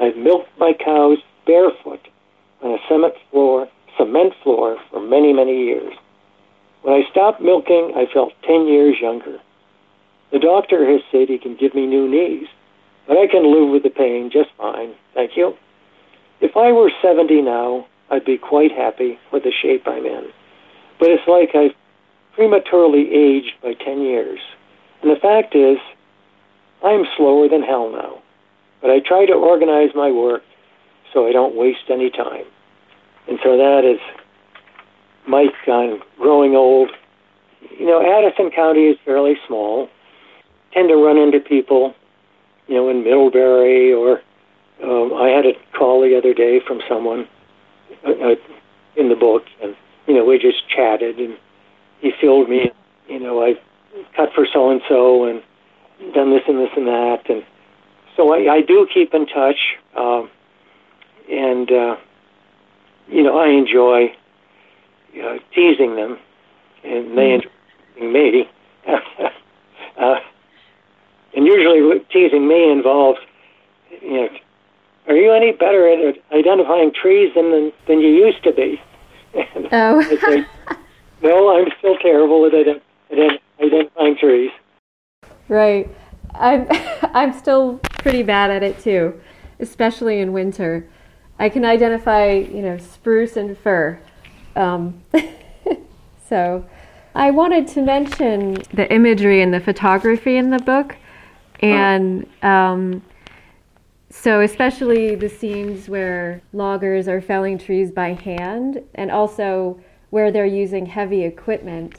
[0.00, 2.00] I've milked my cows barefoot
[2.62, 5.92] on a cement floor, cement floor for many, many years.
[6.82, 9.38] When I stopped milking, I felt 10 years younger.
[10.32, 12.48] The doctor has said he can give me new knees,
[13.06, 14.94] but I can live with the pain just fine.
[15.14, 15.54] Thank you.
[16.40, 20.28] If I were 70 now, I'd be quite happy with the shape I'm in.
[20.98, 21.74] But it's like I've
[22.34, 24.40] prematurely aged by 10 years.
[25.02, 25.78] And the fact is,
[26.82, 28.20] I'm slower than hell now.
[28.80, 30.42] But I try to organize my work
[31.12, 32.44] so I don't waste any time.
[33.28, 34.00] And so that is
[35.26, 36.90] Mike on growing old.
[37.78, 39.88] You know, Addison County is fairly small.
[40.72, 41.94] Tend to run into people,
[42.66, 44.20] you know, in Middlebury or
[44.82, 47.28] um, I had a call the other day from someone
[48.06, 48.34] uh, uh,
[48.96, 51.36] in the book, and you know we just chatted, and
[52.00, 52.72] he filled me.
[53.08, 53.54] You know, I
[54.16, 55.42] cut for so and so, and
[56.14, 57.44] done this and this and that, and
[58.16, 60.30] so I, I do keep in touch, um,
[61.30, 61.96] and uh,
[63.08, 64.14] you know I enjoy
[65.22, 66.18] uh, teasing them,
[66.82, 68.02] and they mm-hmm.
[68.02, 68.50] enjoy me.
[69.98, 70.20] uh,
[71.36, 73.18] and usually teasing me involves,
[74.02, 74.28] you know,
[75.06, 78.80] are you any better at identifying trees than than you used to be?
[79.72, 80.02] oh.
[80.26, 80.46] say,
[81.22, 82.82] no, I'm still terrible at,
[83.60, 84.50] identifying trees.
[85.48, 85.90] Right.
[86.34, 86.66] I'm
[87.14, 89.20] I'm still pretty bad at it too,
[89.60, 90.88] especially in winter.
[91.38, 93.98] I can identify, you know, spruce and fir.
[94.54, 95.02] Um,
[96.28, 96.64] so,
[97.14, 100.96] I wanted to mention the imagery and the photography in the book,
[101.58, 103.02] and um,
[104.16, 110.46] so, especially the scenes where loggers are felling trees by hand and also where they're
[110.46, 111.98] using heavy equipment.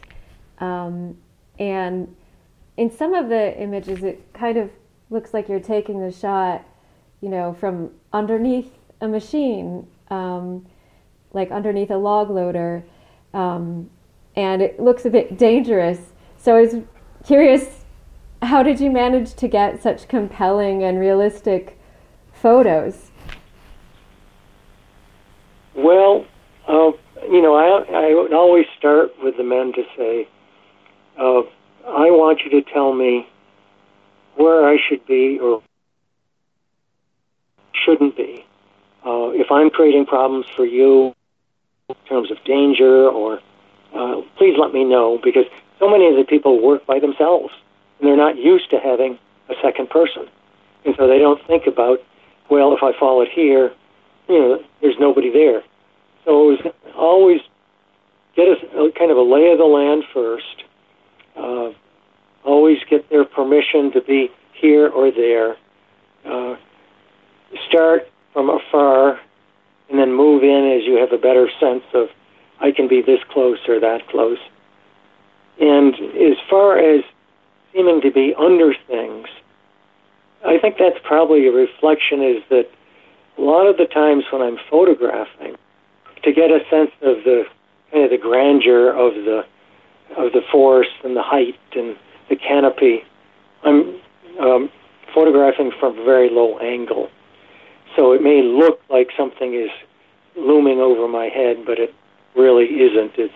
[0.60, 1.17] Um,
[1.60, 2.15] and
[2.78, 4.71] in some of the images, it kind of
[5.10, 6.65] looks like you're taking the shot,
[7.19, 10.65] you know, from underneath a machine, um,
[11.34, 12.84] like underneath a log loader.
[13.34, 13.89] Um,
[14.38, 15.99] and it looks a bit dangerous.
[16.38, 16.75] So I was
[17.25, 17.84] curious,
[18.41, 21.78] how did you manage to get such compelling and realistic
[22.46, 23.10] photos?
[25.74, 26.28] Well,
[26.68, 26.92] uh,
[27.24, 30.28] you know, I, I would always start with the men to say,
[31.18, 31.42] uh,
[31.88, 33.28] I want you to tell me
[34.36, 35.64] where I should be or
[37.84, 38.46] shouldn't be.
[39.04, 41.16] Uh, if I'm creating problems for you
[41.90, 43.40] in terms of danger, or
[43.96, 45.46] uh, please let me know because
[45.80, 47.52] so many of the people work by themselves
[47.98, 49.18] and they're not used to having
[49.50, 50.28] a second person,
[50.86, 51.98] and so they don't think about,
[52.50, 53.72] well, if I fall it here,
[54.28, 55.62] you know, there's nobody there.
[56.26, 57.42] So it was always
[58.36, 60.64] get a, a kind of a lay of the land first.
[61.36, 61.72] Uh,
[62.44, 65.58] always get their permission to be here or there.
[66.26, 66.56] Uh,
[67.68, 69.20] start from afar
[69.90, 72.08] and then move in as you have a better sense of
[72.60, 74.40] I can be this close or that close.
[75.60, 77.04] And as far as
[77.74, 79.28] seeming to be under things,
[80.43, 82.69] I think that's probably a reflection is that
[83.38, 85.56] a lot of the times when I'm photographing,
[86.24, 87.43] to get a sense of the
[87.91, 89.45] kind of the grandeur of the
[90.17, 91.95] of the forest and the height and
[92.30, 93.04] the canopy,
[93.63, 94.00] I'm
[94.39, 94.69] um,
[95.13, 97.10] photographing from a very low angle.
[97.95, 99.69] So it may look like something is
[100.36, 101.93] looming over my head, but it
[102.36, 103.13] really isn't.
[103.17, 103.34] It's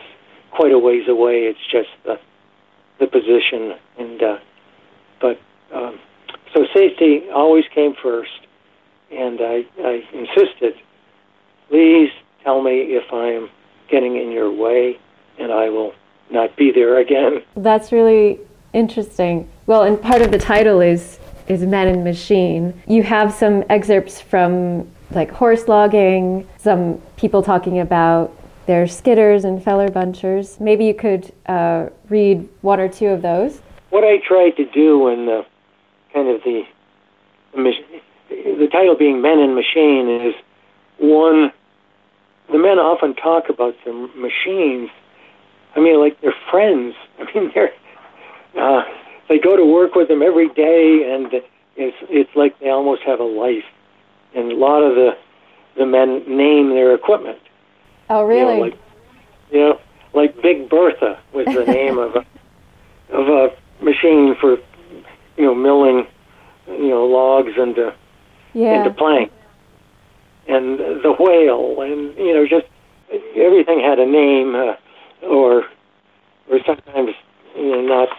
[0.51, 1.43] quite a ways away.
[1.45, 2.19] It's just the
[2.99, 4.37] the position, and uh,
[5.21, 5.39] but
[5.73, 5.99] um,
[6.53, 8.31] so safety always came first,
[9.11, 10.75] and I, I insisted.
[11.69, 12.09] Please
[12.43, 13.49] tell me if I am
[13.89, 14.99] getting in your way,
[15.37, 15.93] and I will
[16.31, 17.43] not be there again.
[17.55, 18.39] That's really
[18.73, 19.49] interesting.
[19.65, 22.79] Well, and part of the title is is Men and Machine.
[22.87, 28.35] You have some excerpts from like horse logging, some people talking about
[28.67, 30.59] their skidders and feller bunchers.
[30.59, 33.61] Maybe you could uh, read one or two of those.
[33.89, 35.43] What I tried to do in the
[36.13, 36.63] kind of the
[38.29, 40.35] the title being Men and Machine is
[40.97, 41.51] one.
[42.51, 44.89] The men often talk about their machines.
[45.75, 46.95] I mean, like they're friends.
[47.19, 47.73] I mean, they're
[48.59, 48.83] uh,
[49.27, 51.31] they go to work with them every day, and
[51.75, 53.65] it's it's like they almost have a life.
[54.35, 55.17] And a lot of the
[55.77, 57.39] the men name their equipment.
[58.09, 58.39] Oh, really?
[58.39, 58.77] You know, like,
[59.51, 59.79] you know,
[60.13, 62.25] like Big Bertha was the name of a
[63.11, 64.57] of a machine for
[65.39, 66.05] you know milling
[66.67, 67.95] you know logs into
[68.53, 68.79] yeah.
[68.79, 69.31] into plank,
[70.47, 72.67] and the whale, and you know just
[73.35, 74.75] everything had a name, uh,
[75.25, 75.63] or
[76.51, 77.11] or sometimes
[77.55, 78.09] you know not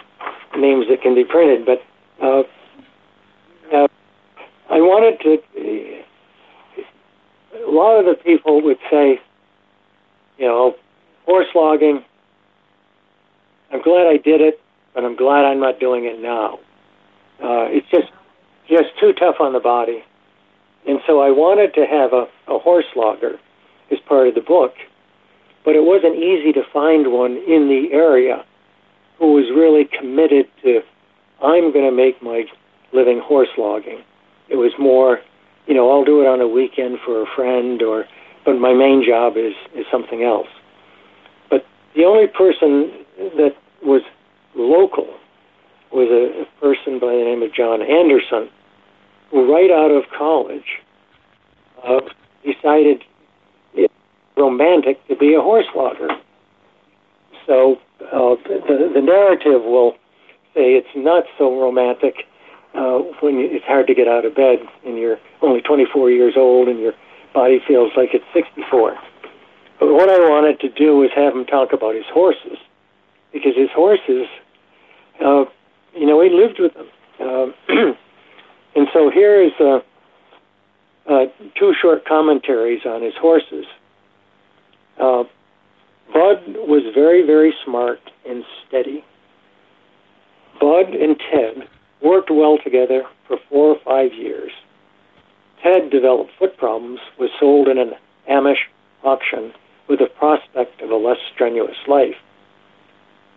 [0.59, 1.83] names that can be printed, but
[2.22, 2.42] uh,
[3.72, 3.88] uh,
[4.70, 6.02] I wanted to.
[7.66, 9.20] A lot of the people would say,
[10.38, 10.74] you know,
[11.26, 12.02] horse logging.
[13.70, 14.61] I'm glad I did it,
[14.94, 16.59] but I'm glad I'm not doing it now.
[17.42, 18.12] Uh, it's just
[18.68, 20.05] just too tough on the body,
[20.87, 23.38] and so I wanted to have a, a horse logger
[23.90, 24.74] as part of the book,
[25.64, 28.44] but it wasn't easy to find one in the area
[29.18, 30.81] who was really committed to,
[31.42, 32.44] I'm going to make my
[32.92, 34.03] living horse logging.
[34.48, 35.20] It was more,
[35.66, 38.07] you know, I'll do it on a weekend for a friend, or,
[38.44, 40.48] but my main job is is something else.
[41.50, 43.05] But the only person
[43.37, 44.03] that was
[44.55, 45.09] local
[45.92, 48.48] was a, a person by the name of John Anderson,
[49.31, 50.81] who right out of college
[51.87, 52.00] uh,
[52.44, 53.03] decided
[53.74, 53.94] it's
[54.37, 56.09] romantic to be a horse logger.
[57.46, 59.92] So uh, the, the narrative will
[60.55, 62.26] say it's not so romantic
[62.74, 66.35] uh, when you, it's hard to get out of bed and you're only 24 years
[66.37, 66.92] old and your
[67.35, 68.96] body feels like it's 64.
[69.79, 72.59] But what I wanted to do was have him talk about his horses
[73.33, 74.26] because his horses,
[75.24, 75.44] uh,
[75.94, 76.87] you know, he lived with them.
[77.18, 77.46] Uh,
[78.76, 79.81] and so here is uh,
[81.09, 81.26] uh,
[81.59, 83.66] two short commentaries on his horses.
[84.98, 85.24] Uh,
[86.12, 89.05] Bud was very, very smart and steady.
[90.61, 91.68] Bud and Ted
[92.03, 94.50] worked well together for four or five years.
[95.62, 97.92] Ted developed foot problems, was sold in an
[98.29, 98.66] Amish
[99.05, 99.53] auction
[99.88, 102.16] with the prospect of a less strenuous life.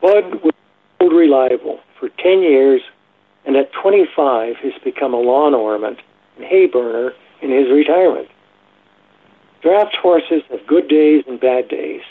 [0.01, 0.53] Bud was
[1.01, 2.81] reliable for 10 years,
[3.45, 5.99] and at 25 has become a lawn ornament
[6.35, 8.27] and hay burner in his retirement.
[9.61, 12.01] Draft horses have good days and bad days.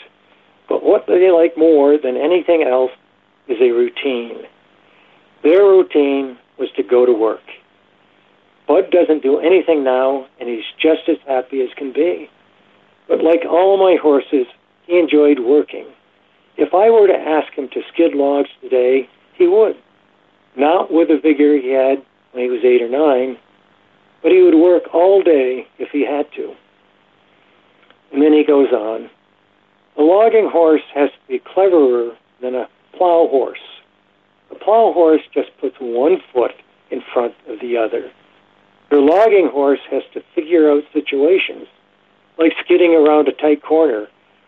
[0.67, 2.89] But what they like more than anything else
[3.47, 4.47] is a routine.
[5.43, 7.43] Their routine was to go to work.
[8.67, 12.31] Bud doesn't do anything now, and he's just as happy as can be.
[13.07, 14.47] But like all my horses,
[14.87, 15.85] he enjoyed working.
[16.57, 19.75] If I were to ask him to skid logs today, he would.
[20.55, 23.37] Not with the vigor he had when he was eight or nine,
[24.21, 26.53] but he would work all day if he had to.
[28.11, 29.09] And then he goes on.
[29.97, 33.59] A logging horse has to be cleverer than a plow horse.
[34.51, 36.53] A plow horse just puts one foot
[36.91, 38.11] in front of the other.
[38.91, 41.67] Your logging horse has to figure out situations,
[42.37, 44.07] like skidding around a tight corner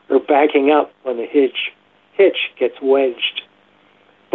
[0.09, 1.71] or backing up when the hitch,
[2.13, 3.34] hitch gets wedged.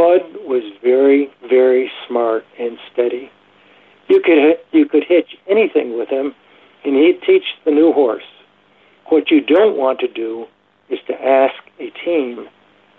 [0.01, 3.31] Bud was very, very smart and steady.
[4.09, 6.35] You could you could hitch anything with him,
[6.87, 8.25] and he'd teach the new horse.
[9.09, 10.47] What you don't want to do
[10.89, 12.49] is to ask a team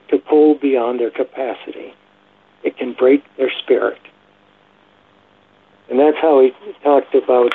[0.10, 1.96] to pull beyond their capacity.
[2.64, 4.02] It can break their spirit.
[5.90, 6.52] And that's how he
[6.84, 7.54] talked about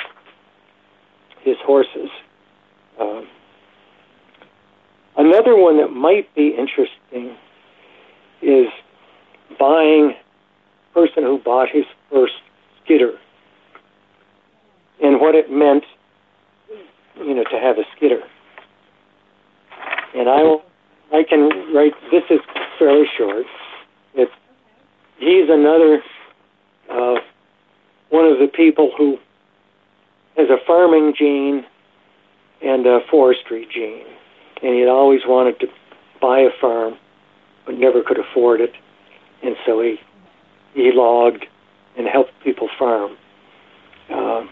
[1.43, 2.09] his horses.
[2.99, 3.25] Um,
[5.15, 7.37] another one that might be interesting
[8.41, 8.67] is
[9.59, 10.13] buying
[10.93, 12.33] person who bought his first
[12.83, 13.13] skidder
[15.01, 15.83] and what it meant,
[17.17, 18.21] you know, to have a skidder.
[20.15, 20.63] And I will,
[21.13, 21.93] I can write.
[22.11, 22.39] This is
[22.79, 23.45] fairly short.
[24.15, 24.31] It's
[25.19, 26.01] he's another
[26.89, 27.15] uh,
[28.09, 29.17] one of the people who
[30.37, 31.65] has a farming gene
[32.63, 34.05] and a forestry gene,
[34.63, 35.67] and he had always wanted to
[36.21, 36.95] buy a farm,
[37.65, 38.71] but never could afford it,
[39.43, 39.99] and so he
[40.73, 41.45] he logged
[41.97, 43.17] and helped people farm.
[44.09, 44.49] Um,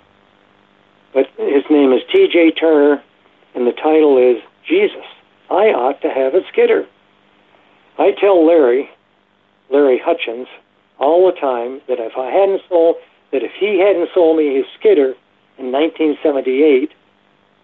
[1.14, 2.52] but his name is T.J.
[2.52, 3.02] Turner,
[3.54, 5.06] and the title is Jesus.
[5.50, 6.86] I ought to have a skidder.
[7.98, 8.90] I tell Larry,
[9.70, 10.48] Larry Hutchins,
[11.00, 12.96] all the time that if I hadn't sold,
[13.32, 15.14] that if he hadn't sold me his skidder
[15.58, 16.92] in 1978,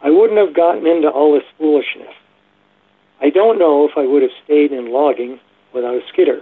[0.04, 2.14] I wouldn't have gotten into all this foolishness.
[3.22, 5.40] I don't know if I would have stayed in logging
[5.74, 6.42] without a skidder.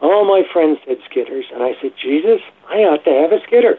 [0.00, 3.78] All my friends had skidders, and I said, Jesus, I ought to have a skidder.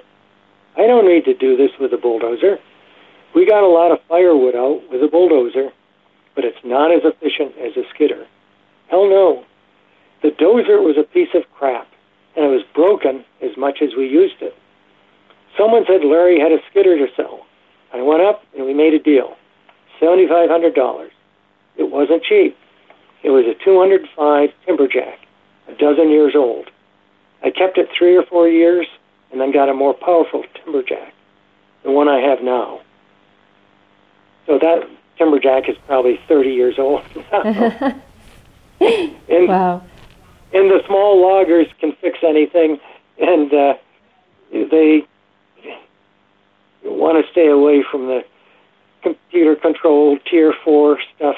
[0.75, 2.59] I don't need to do this with a bulldozer.
[3.35, 5.71] We got a lot of firewood out with a bulldozer,
[6.35, 8.25] but it's not as efficient as a skidder.
[8.89, 9.43] Hell no.
[10.23, 11.87] The dozer was a piece of crap,
[12.35, 14.55] and it was broken as much as we used it.
[15.57, 17.45] Someone said Larry had a skidder to sell.
[17.93, 19.35] I went up and we made a deal.
[20.01, 21.09] $7,500.
[21.77, 22.57] It wasn't cheap.
[23.23, 25.17] It was a 205 Timberjack,
[25.67, 26.69] a dozen years old.
[27.43, 28.87] I kept it three or four years
[29.31, 31.11] and then got a more powerful Timberjack,
[31.83, 32.81] the one I have now.
[34.45, 34.87] So that
[35.19, 37.41] Timberjack is probably 30 years old now.
[38.79, 39.83] and, wow.
[40.53, 42.79] And the small loggers can fix anything,
[43.19, 43.73] and uh,
[44.51, 45.05] they
[46.83, 48.23] want to stay away from the
[49.03, 51.35] computer controlled tier four stuff.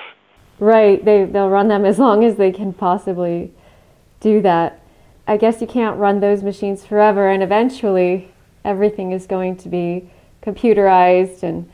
[0.60, 1.04] Right.
[1.04, 3.52] They they'll run them as long as they can possibly
[4.20, 4.82] do that.
[5.28, 8.32] I guess you can't run those machines forever, and eventually
[8.66, 10.10] everything is going to be
[10.42, 11.70] computerized and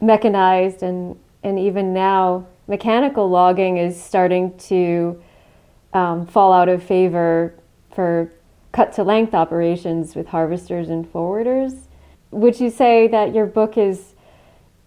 [0.00, 5.20] mechanized, and and even now mechanical logging is starting to
[5.92, 7.54] um, fall out of favor
[7.94, 8.32] for
[8.72, 11.74] cut to length operations with harvesters and forwarders.
[12.30, 14.14] Would you say that your book is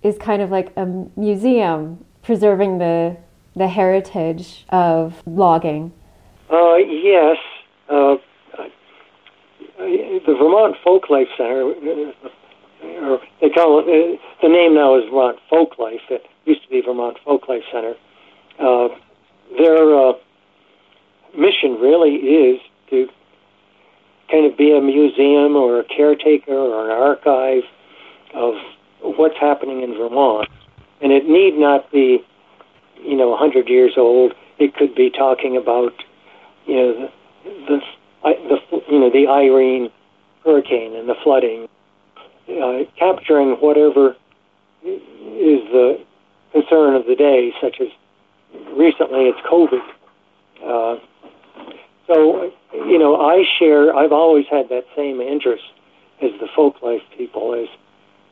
[0.02, 0.86] is kind of like a
[1.16, 3.18] museum preserving the
[3.56, 5.94] the heritage of logging?
[6.56, 7.38] Uh, yes.
[7.90, 8.16] Uh,
[9.78, 11.74] the Vermont Folklife Center,
[13.04, 16.00] or they call it, the name now is Vermont Folklife.
[16.10, 17.96] It used to be Vermont Folklife Center.
[18.58, 18.88] Uh,
[19.58, 20.14] their uh,
[21.38, 23.08] mission really is to
[24.32, 27.64] kind of be a museum or a caretaker or an archive
[28.34, 28.56] of
[29.02, 30.48] what's happening in Vermont.
[31.02, 32.24] And it need not be,
[33.04, 34.34] you know, 100 years old.
[34.58, 35.94] It could be talking about,
[36.66, 37.10] you know,
[37.44, 37.80] the,
[38.24, 39.90] the, the you know, the Irene
[40.44, 41.68] hurricane and the flooding,
[42.50, 44.16] uh, capturing whatever
[44.84, 46.00] is the
[46.52, 47.88] concern of the day, such as
[48.74, 49.82] recently it's COVID.
[50.64, 51.00] Uh,
[52.08, 55.64] so, you know, I share, I've always had that same interest
[56.22, 57.68] as the folk life people is,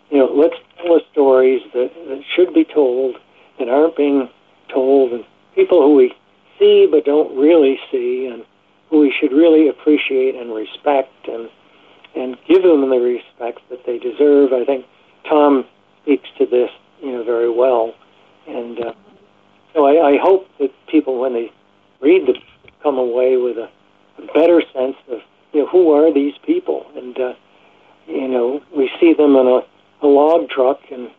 [0.10, 3.16] you know, let's tell the stories that, that should be told
[3.58, 4.30] that aren't being
[4.70, 6.14] told and people who we
[6.60, 8.45] see but don't really see and
[8.89, 11.50] who we should really appreciate and respect and
[12.16, 14.54] and give them the respect that they deserve.
[14.54, 14.86] I think
[15.28, 15.66] Tom
[16.04, 16.70] speaks to this,
[17.02, 17.96] you know, very well.
[18.48, 18.94] And uh,
[19.74, 21.52] so I, I hope that people, when they
[22.02, 22.36] read the
[22.84, 23.70] come away with a,
[24.22, 25.20] a better sense of
[25.54, 27.34] you know who are these people, and uh,
[28.06, 31.10] you know we see them in a, a log truck, and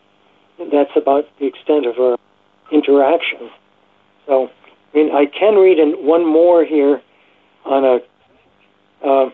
[0.70, 2.18] that's about the extent of our
[2.70, 3.50] interaction.
[4.26, 4.50] So,
[4.92, 7.02] I mean, I can read in one more here
[7.64, 9.30] on a, uh,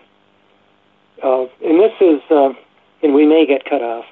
[1.23, 2.51] uh, and this is, uh,
[3.03, 4.05] and we may get cut off,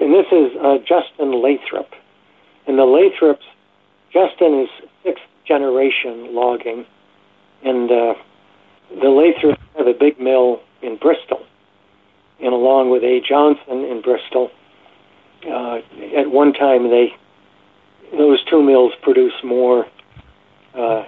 [0.00, 1.90] and this is uh, Justin Lathrop,
[2.66, 3.44] and the Lathrops,
[4.12, 4.68] Justin is
[5.02, 6.86] sixth generation logging
[7.64, 8.14] and uh,
[9.00, 11.44] the Lathrops have a big mill in Bristol.
[12.40, 13.20] And along with A.
[13.26, 14.50] Johnson in Bristol,
[15.48, 15.78] uh,
[16.16, 17.14] at one time they
[18.12, 19.86] those two mills produce more
[20.74, 21.04] uh,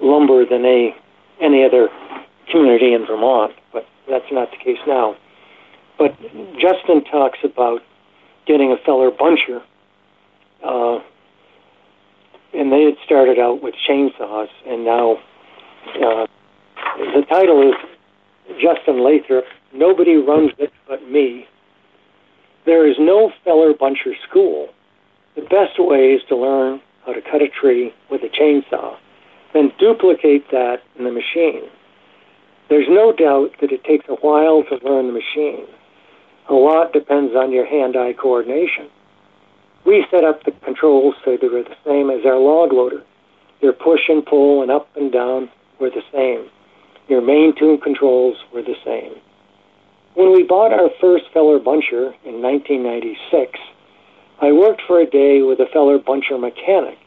[0.00, 0.96] lumber than a,
[1.38, 1.88] any other
[2.50, 5.16] community in Vermont, but that's not the case now.
[5.98, 6.18] But
[6.58, 7.82] Justin talks about
[8.46, 9.62] getting a feller buncher,
[10.62, 11.00] uh,
[12.54, 15.18] and they had started out with chainsaws, and now
[15.86, 16.26] uh,
[17.14, 17.74] the title is
[18.60, 19.44] Justin Lathrop.
[19.72, 21.46] Nobody runs it but me.
[22.66, 24.68] There is no feller buncher school.
[25.36, 28.96] The best way is to learn how to cut a tree with a chainsaw,
[29.52, 31.68] then duplicate that in the machine.
[32.70, 35.64] There's no doubt that it takes a while to learn the machine.
[36.48, 38.88] A lot depends on your hand-eye coordination.
[39.86, 43.04] We set up the controls so they're the same as our log loader.
[43.60, 46.50] Your push and pull and up and down were the same.
[47.08, 49.14] Your main tune controls were the same.
[50.14, 53.60] When we bought our first Feller Buncher in 1996,
[54.40, 56.98] I worked for a day with a Feller Buncher mechanic.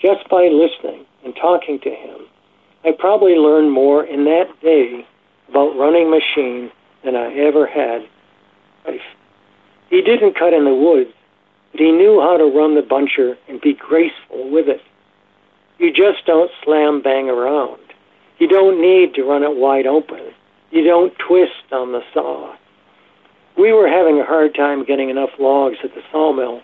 [0.00, 2.26] Just by listening and talking to him,
[2.84, 5.06] I probably learned more in that day
[5.52, 6.72] about running machine
[7.04, 8.08] than I ever had.
[9.90, 11.10] He didn't cut in the woods,
[11.72, 14.80] but he knew how to run the buncher and be graceful with it.
[15.78, 17.80] You just don't slam bang around.
[18.38, 20.32] You don't need to run it wide open.
[20.70, 22.56] You don't twist on the saw.
[23.58, 26.62] We were having a hard time getting enough logs at the sawmill,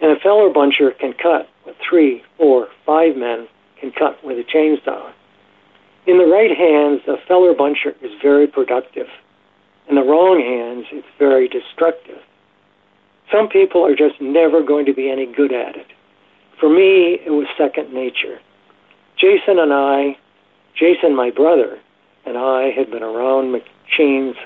[0.00, 3.46] and a feller buncher can cut with three, four, five men
[3.78, 5.12] can cut with a chainsaw.
[6.06, 9.06] In the right hands, a feller buncher is very productive.
[9.88, 12.18] In the wrong hands, it's very destructive.
[13.30, 15.86] Some people are just never going to be any good at it.
[16.58, 18.40] For me, it was second nature.
[19.16, 20.16] Jason and I,
[20.74, 21.78] Jason, my brother,
[22.24, 24.36] and I had been around machines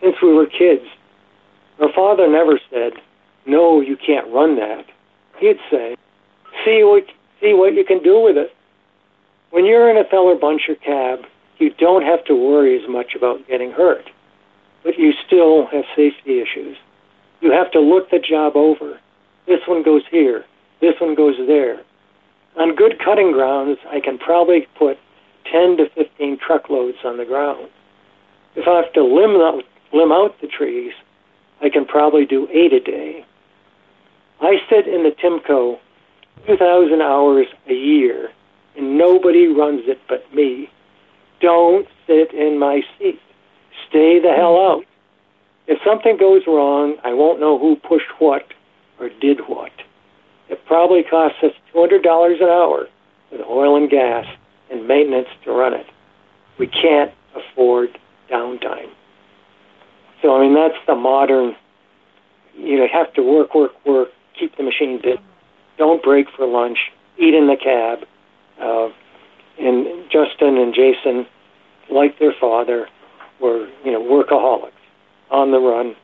[0.00, 0.84] since we were kids.
[1.80, 2.94] Our father never said,
[3.46, 4.84] "No, you can't run that."
[5.38, 5.96] He'd say,
[6.64, 7.06] "See what
[7.40, 8.54] see what you can do with it."
[9.52, 11.26] When you're in a feller buncher cab,
[11.58, 14.08] you don't have to worry as much about getting hurt,
[14.82, 16.78] but you still have safety issues.
[17.42, 18.98] You have to look the job over.
[19.46, 20.46] This one goes here.
[20.80, 21.82] This one goes there.
[22.56, 24.96] On good cutting grounds, I can probably put
[25.52, 27.68] 10 to 15 truckloads on the ground.
[28.56, 30.94] If I have to limb out, limb out the trees,
[31.60, 33.26] I can probably do eight a day.
[34.40, 35.78] I sit in the Timbco
[36.46, 38.30] 2,000 hours a year,
[38.76, 40.70] and nobody runs it but me.
[41.40, 43.20] Don't sit in my seat.
[43.88, 44.80] Stay the hell mm-hmm.
[44.80, 44.86] out.
[45.66, 48.46] If something goes wrong, I won't know who pushed what
[48.98, 49.72] or did what.
[50.48, 52.88] It probably costs us $200 an hour
[53.30, 54.26] with oil and gas
[54.70, 55.86] and maintenance to run it.
[56.58, 57.98] We can't afford
[58.30, 58.90] downtime.
[60.20, 61.56] So, I mean, that's the modern,
[62.56, 64.08] you know, have to work, work, work,
[64.38, 65.20] keep the machine busy.
[65.78, 66.78] Don't break for lunch,
[67.18, 68.06] eat in the cab.
[68.62, 68.88] Uh,
[69.58, 71.26] and Justin and Jason,
[71.90, 72.88] like their father,
[73.40, 74.70] were, you know, workaholics
[75.30, 75.96] on the run.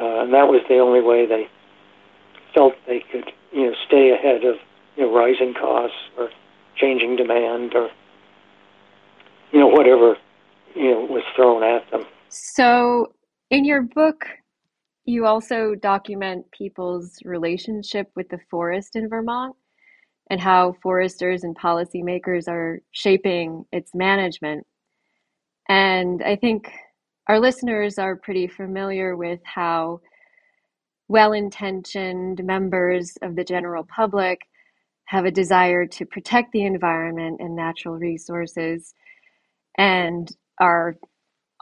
[0.00, 1.48] Uh, and that was the only way they
[2.54, 4.56] felt they could, you know, stay ahead of,
[4.96, 6.30] you know, rising costs or
[6.76, 7.90] changing demand or,
[9.52, 10.16] you know, whatever,
[10.74, 12.06] you know, was thrown at them.
[12.28, 13.12] So
[13.50, 14.26] in your book,
[15.04, 19.56] you also document people's relationship with the forest in Vermont
[20.30, 24.66] and how foresters and policymakers are shaping its management.
[25.68, 26.72] And I think
[27.28, 30.00] our listeners are pretty familiar with how
[31.08, 34.40] well intentioned members of the general public
[35.06, 38.94] have a desire to protect the environment and natural resources
[39.76, 40.94] and are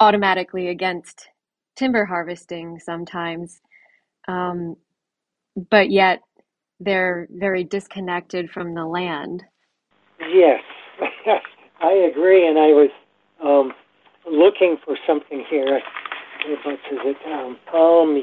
[0.00, 1.28] automatically against
[1.76, 3.60] timber harvesting sometimes,
[4.28, 4.76] um,
[5.70, 6.20] but yet
[6.80, 9.44] they're very disconnected from the land.
[10.20, 10.62] Yes,
[11.80, 12.90] I agree, and I was
[13.44, 13.72] um,
[14.30, 15.80] looking for something here.
[16.64, 17.16] What is it?
[17.26, 18.16] Um, Tom.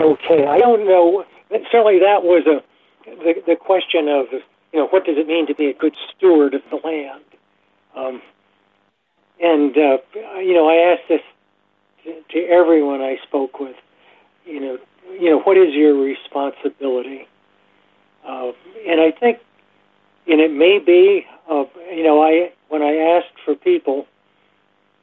[0.00, 1.24] Okay, I don't know.
[1.70, 2.62] Certainly, that was a
[3.04, 4.26] the the question of
[4.72, 7.24] you know what does it mean to be a good steward of the land.
[7.96, 8.22] Um,
[9.40, 9.98] and uh,
[10.38, 11.20] you know, I asked this
[12.30, 13.76] to everyone I spoke with,
[14.44, 14.78] you know,
[15.18, 17.26] you know, what is your responsibility?
[18.26, 18.52] Uh,
[18.86, 19.38] and I think,
[20.26, 24.06] and it may be, uh, you know, I when I asked for people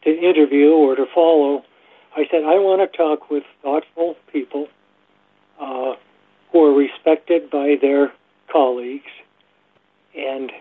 [0.04, 1.64] to interview or to follow,
[2.16, 4.68] I said I want to talk with thoughtful people
[5.60, 5.94] uh,
[6.52, 8.14] who are respected by their
[8.52, 9.12] colleagues,
[10.16, 10.52] and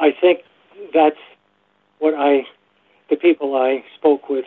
[0.00, 0.40] I think
[0.94, 1.18] that's
[1.98, 2.46] what I,
[3.10, 4.44] the people I spoke with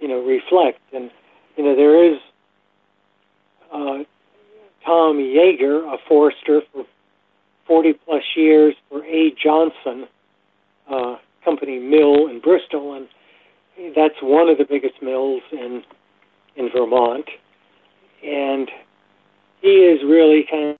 [0.00, 0.80] you know, reflect.
[0.92, 1.10] And
[1.56, 2.18] you know, there is
[3.72, 4.04] uh,
[4.84, 6.84] Tom Yeager, a forester for
[7.66, 9.32] 40 plus years for A.
[9.42, 10.08] Johnson
[10.90, 13.06] uh, Company Mill in Bristol, and
[13.94, 15.82] that's one of the biggest mills in
[16.56, 17.26] in Vermont.
[18.24, 18.68] And
[19.62, 20.76] he is really kind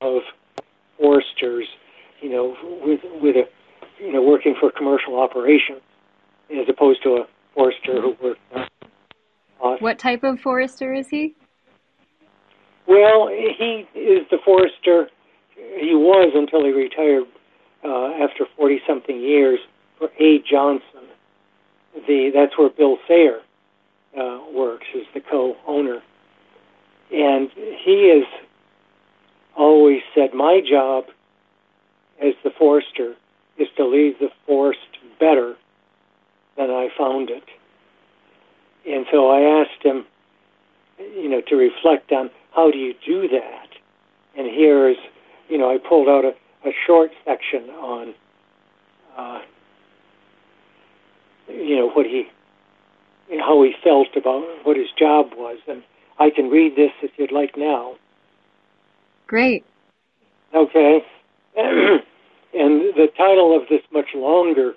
[0.00, 0.22] of
[0.98, 1.66] foresters,
[2.20, 3.48] you know, with with a
[3.98, 5.82] you know working for commercial operations
[6.50, 8.70] as opposed to a forester who works.
[9.62, 11.34] Uh, what type of forester is he?
[12.86, 15.08] Well, he is the forester.
[15.54, 17.24] He was until he retired
[17.84, 19.58] uh, after 40 something years
[19.98, 20.38] for A.
[20.48, 20.82] Johnson.
[22.06, 23.40] The that's where Bill Sayre
[24.18, 26.02] uh, works as the co-owner,
[27.10, 28.40] and he has
[29.56, 31.04] always said, "My job
[32.22, 33.14] as the forester
[33.56, 34.80] is to leave the forest
[35.18, 35.56] better
[36.58, 37.44] than I found it."
[38.86, 40.04] And so I asked him,
[40.98, 43.68] you know, to reflect on how do you do that?
[44.36, 44.96] And here is,
[45.48, 46.34] you know, I pulled out a,
[46.68, 48.14] a short section on,
[49.16, 49.40] uh,
[51.48, 52.28] you know, what he,
[53.28, 55.58] you know, how he felt about what his job was.
[55.66, 55.82] And
[56.18, 57.96] I can read this if you'd like now.
[59.26, 59.64] Great.
[60.54, 61.04] Okay.
[61.56, 62.00] and
[62.54, 64.74] the title of this much longer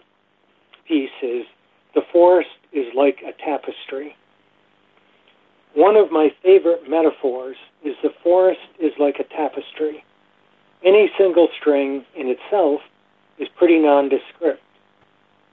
[0.88, 1.46] piece is
[1.94, 4.16] The Forest is Like a Tapestry.
[5.76, 10.04] One of my favorite metaphors is the forest is like a tapestry.
[10.84, 12.82] Any single string in itself
[13.38, 14.64] is pretty nondescript,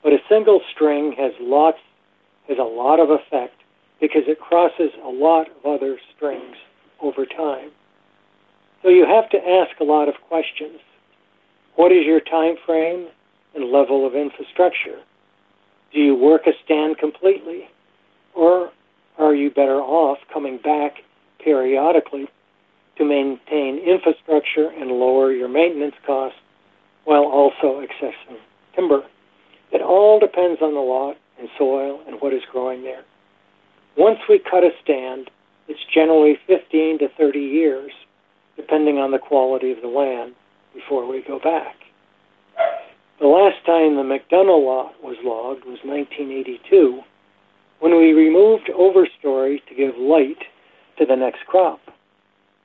[0.02, 1.78] but a single string has lots
[2.48, 3.54] has a lot of effect
[4.00, 6.56] because it crosses a lot of other strings
[7.00, 7.70] over time.
[8.82, 10.78] So you have to ask a lot of questions.
[11.74, 13.08] What is your time frame
[13.54, 15.00] and level of infrastructure?
[15.96, 17.70] Do you work a stand completely?
[18.34, 18.70] Or
[19.16, 20.96] are you better off coming back
[21.42, 22.28] periodically
[22.98, 26.38] to maintain infrastructure and lower your maintenance costs
[27.04, 28.36] while also accessing
[28.74, 29.04] timber?
[29.72, 33.02] It all depends on the lot and soil and what is growing there.
[33.96, 35.30] Once we cut a stand,
[35.66, 37.90] it's generally 15 to 30 years,
[38.54, 40.34] depending on the quality of the land,
[40.74, 41.85] before we go back.
[43.18, 47.00] The last time the McDonough lot was logged was 1982
[47.80, 50.44] when we removed overstory to give light
[50.98, 51.80] to the next crop.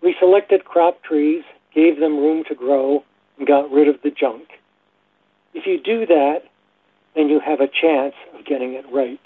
[0.04, 1.44] We selected crop trees,
[1.74, 3.06] gave them room to grow,
[3.38, 4.50] and got rid of the junk.
[5.54, 6.44] If you do that,
[7.16, 9.22] then you have a chance of getting it right.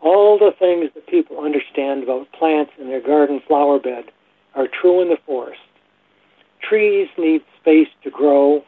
[0.00, 4.04] All the things that people understand about plants in their garden flower bed
[4.54, 5.60] are true in the forest.
[6.66, 8.64] Trees need space to grow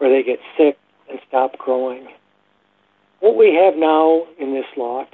[0.00, 0.78] or they get sick
[1.10, 2.08] and stop growing.
[3.20, 5.08] What we have now in this lot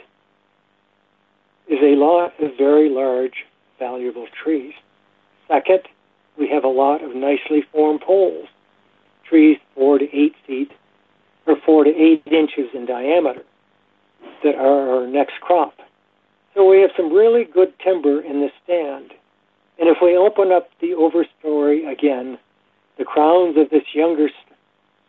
[1.68, 3.45] is a lot of very large,
[3.78, 4.74] valuable trees.
[5.49, 5.82] Second,
[6.38, 8.49] we have a lot of nicely formed poles,
[9.28, 10.72] trees four to eight feet
[11.47, 13.43] or four to eight inches in diameter
[14.43, 15.74] that are our next crop.
[16.55, 19.12] So we have some really good timber in this stand.
[19.78, 22.38] And if we open up the overstory again,
[22.99, 24.28] the crowns of this younger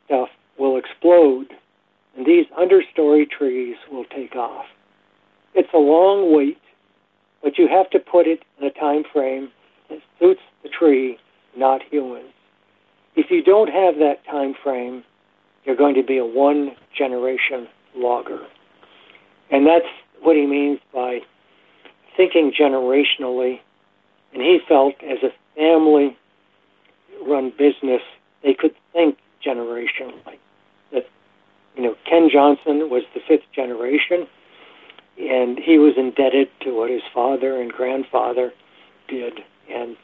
[0.06, 1.48] stuff will explode,
[2.16, 4.66] and these understory trees will take off.
[5.56, 6.60] It's a long wait,
[7.42, 9.52] but you have to put it in a time frame
[9.90, 11.18] that suits the tree,
[11.56, 12.34] not humans.
[13.16, 15.04] If you don't have that time frame,
[15.66, 18.40] you're going to be a one generation logger.
[19.52, 19.86] And that's
[20.22, 21.20] what he means by
[22.18, 23.60] thinking generationally.
[24.34, 26.18] And he felt as a family
[27.28, 28.02] run business,
[28.44, 30.38] they could think generationally.
[30.92, 31.06] That,
[31.76, 34.28] you know, Ken Johnson was the fifth generation
[35.18, 38.52] and he was indebted to what his father and grandfather
[39.08, 39.40] did.
[39.70, 39.96] And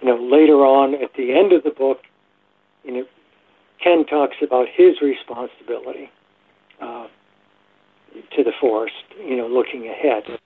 [0.00, 2.02] you know, later on at the end of the book,
[2.84, 3.04] you know,
[3.82, 6.10] Ken talks about his responsibility
[6.80, 7.08] uh,
[8.36, 8.94] to the forest.
[9.20, 10.38] You know, looking ahead.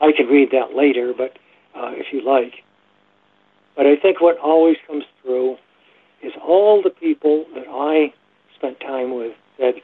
[0.00, 1.38] I can read that later, but
[1.74, 2.54] uh, if you like.
[3.76, 5.56] But I think what always comes through
[6.22, 8.12] is all the people that I
[8.56, 9.80] spent time with said,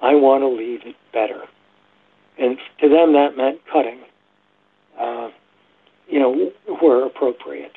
[0.00, 1.44] "I want to leave it better."
[2.38, 4.00] and to them that meant cutting,
[4.98, 5.30] uh,
[6.08, 7.72] you know, where appropriate.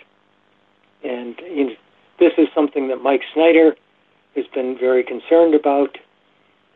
[1.04, 1.76] And you know,
[2.20, 3.76] this is something that Mike Snyder
[4.36, 5.98] has been very concerned about.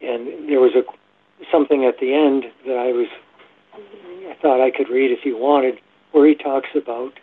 [0.01, 0.83] And there was a
[1.51, 3.07] something at the end that I was
[4.29, 5.79] I thought I could read if you wanted,
[6.11, 7.13] where he talks about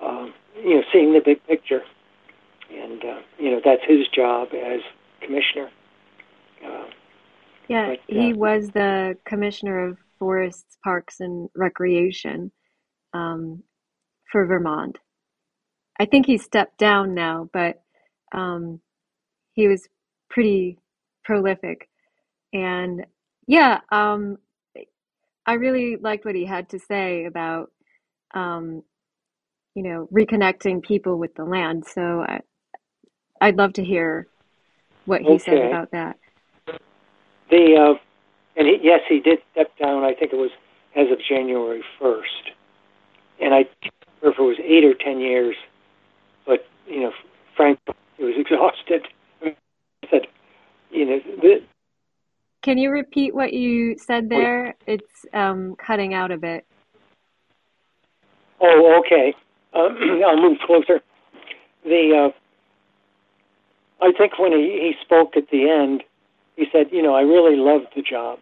[0.00, 0.32] um,
[0.62, 1.82] you know seeing the big picture,
[2.70, 4.80] and uh, you know that's his job as
[5.20, 5.70] commissioner.
[6.64, 6.84] Uh,
[7.68, 12.50] Yeah, but, he was the commissioner of forests, parks, and recreation
[13.14, 13.62] um,
[14.30, 14.98] for Vermont.
[16.00, 17.82] I think he stepped down now, but
[18.32, 18.80] um,
[19.54, 19.88] he was
[20.30, 20.78] pretty
[21.24, 21.88] prolific.
[22.52, 23.04] And
[23.46, 24.36] yeah, um,
[25.46, 27.70] I really liked what he had to say about,
[28.34, 28.82] um,
[29.74, 31.84] you know, reconnecting people with the land.
[31.86, 32.40] So I,
[33.40, 34.26] I'd love to hear
[35.04, 35.38] what he okay.
[35.38, 36.18] said about that.
[37.50, 37.94] The uh,
[38.56, 40.04] and he, yes, he did step down.
[40.04, 40.50] I think it was
[40.96, 42.50] as of January first,
[43.40, 45.56] and I can't remember if it was eight or ten years.
[46.46, 47.12] But you know,
[47.56, 47.78] Frank
[48.16, 49.06] he was exhausted.
[49.42, 49.54] I
[50.10, 50.26] said,
[50.90, 51.62] you know, the,
[52.62, 54.74] can you repeat what you said there?
[54.86, 56.66] It's um, cutting out a bit.
[58.60, 59.34] Oh, okay.
[59.72, 59.88] Uh,
[60.26, 61.00] I'll move closer.
[61.84, 62.38] The uh,
[64.00, 66.04] I think when he, he spoke at the end,
[66.56, 68.40] he said, you know, I really loved the job,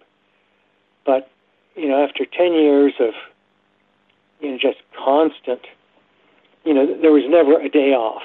[1.05, 1.31] but
[1.75, 3.13] you know, after ten years of
[4.41, 5.61] you know just constant,
[6.65, 8.23] you know, there was never a day off,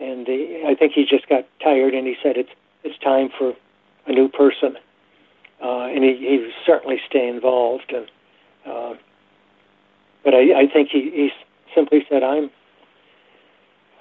[0.00, 2.50] and the, I think he just got tired, and he said it's
[2.84, 3.54] it's time for
[4.06, 4.76] a new person,
[5.62, 7.92] uh, and he, he certainly stay involved.
[7.92, 8.06] And
[8.66, 8.94] uh,
[10.24, 11.30] but I, I think he, he
[11.74, 12.50] simply said, "I'm.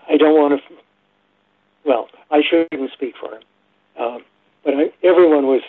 [0.10, 0.76] I don't want to.
[1.86, 3.42] Well, I shouldn't speak for him,
[4.00, 4.24] um,
[4.64, 5.62] but I, everyone was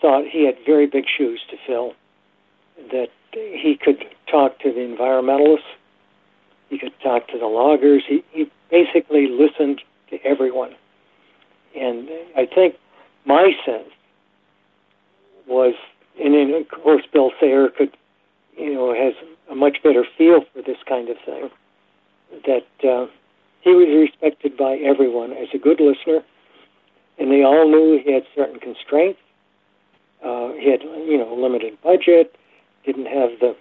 [0.00, 1.92] thought he had very big shoes to fill.
[2.90, 5.68] That he could talk to the environmentalists,
[6.68, 8.02] he could talk to the loggers.
[8.06, 10.74] He, he basically listened to everyone,
[11.76, 12.76] and I think
[13.24, 13.88] my sense
[15.46, 15.74] was,
[16.20, 17.96] and then of course Bill Sayre could,
[18.56, 19.14] you know, has
[19.50, 21.50] a much better feel for this kind of thing.
[22.46, 23.06] That uh,
[23.68, 26.22] he was respected by everyone as a good listener,
[27.18, 29.20] and they all knew he had certain constraints.
[30.24, 32.34] Uh, he had, you know, limited budget,
[32.84, 33.54] didn't have the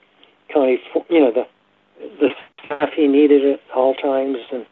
[0.54, 0.80] county,
[1.10, 1.46] you know, the
[2.20, 2.30] the
[2.64, 4.66] staff he needed at all times, and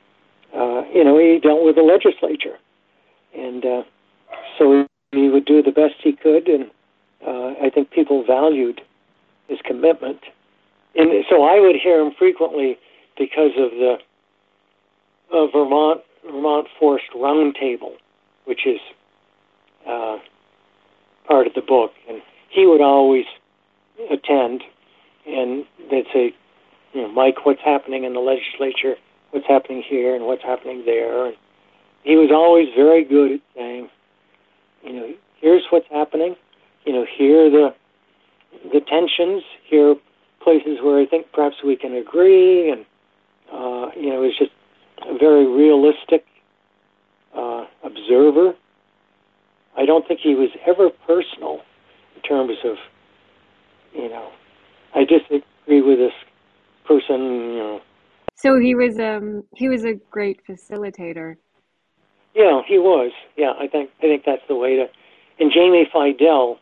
[0.56, 2.58] uh, you know, he dealt with the legislature,
[3.36, 3.84] and uh,
[4.58, 6.70] so he would do the best he could, and
[7.26, 8.82] uh, I think people valued
[9.48, 10.20] his commitment.
[10.96, 12.78] And so I would hear him frequently
[13.18, 13.98] because of the
[15.34, 17.94] uh, Vermont Vermont Forest Roundtable,
[18.46, 18.80] which is
[19.88, 20.18] uh,
[21.28, 23.26] part of the book, and he would always
[24.12, 24.64] attend,
[25.28, 26.34] and they'd say,
[26.94, 28.96] you know, Mike, what's happening in the legislature?
[29.32, 31.28] What's happening here, and what's happening there?
[31.28, 31.36] And
[32.04, 33.90] he was always very good at saying,
[34.84, 36.36] you know, here's what's happening.
[36.86, 37.76] You know, here are the
[38.72, 39.44] the tensions.
[39.68, 39.96] Here are
[40.42, 42.86] places where I think perhaps we can agree, and
[43.52, 44.52] uh, you know, it's just
[45.04, 46.26] a very realistic
[47.36, 48.54] uh, observer.
[49.78, 51.62] I don't think he was ever personal
[52.16, 52.78] in terms of,
[53.94, 54.32] you know,
[54.94, 56.14] I disagree with this
[56.86, 57.20] person.
[57.20, 57.82] You know.
[58.36, 61.36] So he was um he was a great facilitator.
[62.34, 63.12] Yeah, he was.
[63.38, 64.88] Yeah, I think I think that's the way to.
[65.40, 66.60] And Jamie Fidel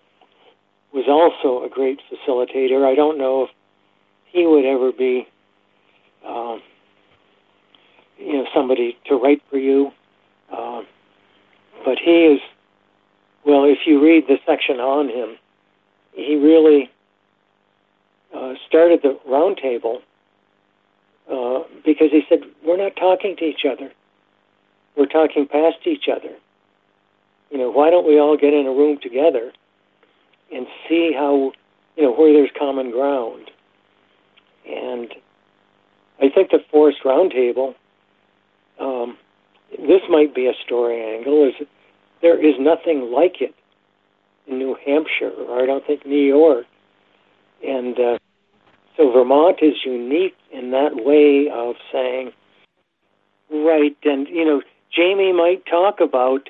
[0.94, 2.86] was also a great facilitator.
[2.86, 3.50] I don't know if
[4.32, 5.28] he would ever be,
[6.26, 6.62] um,
[8.24, 9.92] you know, somebody to write for you,
[10.52, 10.82] uh,
[11.86, 12.42] but he is.
[13.46, 15.38] Well, if you read the section on him,
[16.14, 16.90] he really
[18.34, 20.02] uh, started the roundtable
[21.30, 23.92] uh, because he said we're not talking to each other
[24.96, 26.36] we're talking past each other.
[27.52, 29.52] You know, why don't we all get in a room together
[30.52, 31.52] and see how,
[31.96, 33.52] you know, where there's common ground?
[34.68, 35.14] And
[36.22, 37.76] I think the Forest Roundtable,
[38.80, 39.18] um,
[39.72, 41.68] this might be a story angle, is
[42.22, 43.54] there is nothing like it
[44.48, 46.66] in New Hampshire, or I don't think New York.
[47.66, 48.18] And uh,
[48.98, 52.32] so Vermont is unique in that way of saying,
[53.50, 54.62] right, and, you know,
[54.92, 56.50] Jamie might talk about,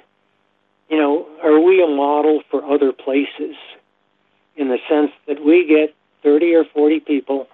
[0.89, 3.55] you know, are we a model for other places
[4.55, 7.47] in the sense that we get 30 or 40 people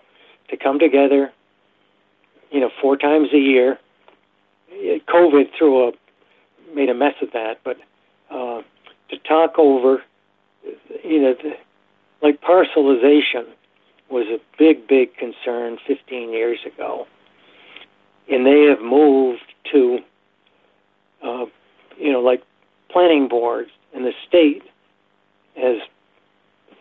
[0.49, 1.32] to come together,
[2.51, 3.78] you know, four times a year.
[5.07, 5.91] COVID threw a
[6.74, 7.78] made a mess of that, but
[8.30, 8.61] uh,
[9.09, 10.03] to talk over,
[11.03, 11.53] you know, the,
[12.22, 13.45] like parcelization
[14.09, 17.07] was a big, big concern 15 years ago,
[18.30, 19.41] and they have moved
[19.72, 19.99] to
[21.24, 21.45] uh,
[21.97, 22.43] you know, like
[22.89, 24.63] planning boards and the state
[25.55, 25.78] has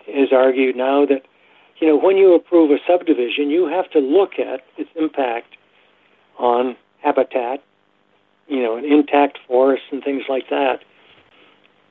[0.07, 1.23] has argued now that
[1.81, 5.57] you know when you approve a subdivision, you have to look at its impact
[6.39, 7.63] on habitat,
[8.49, 10.81] you know, an intact forest and things like that.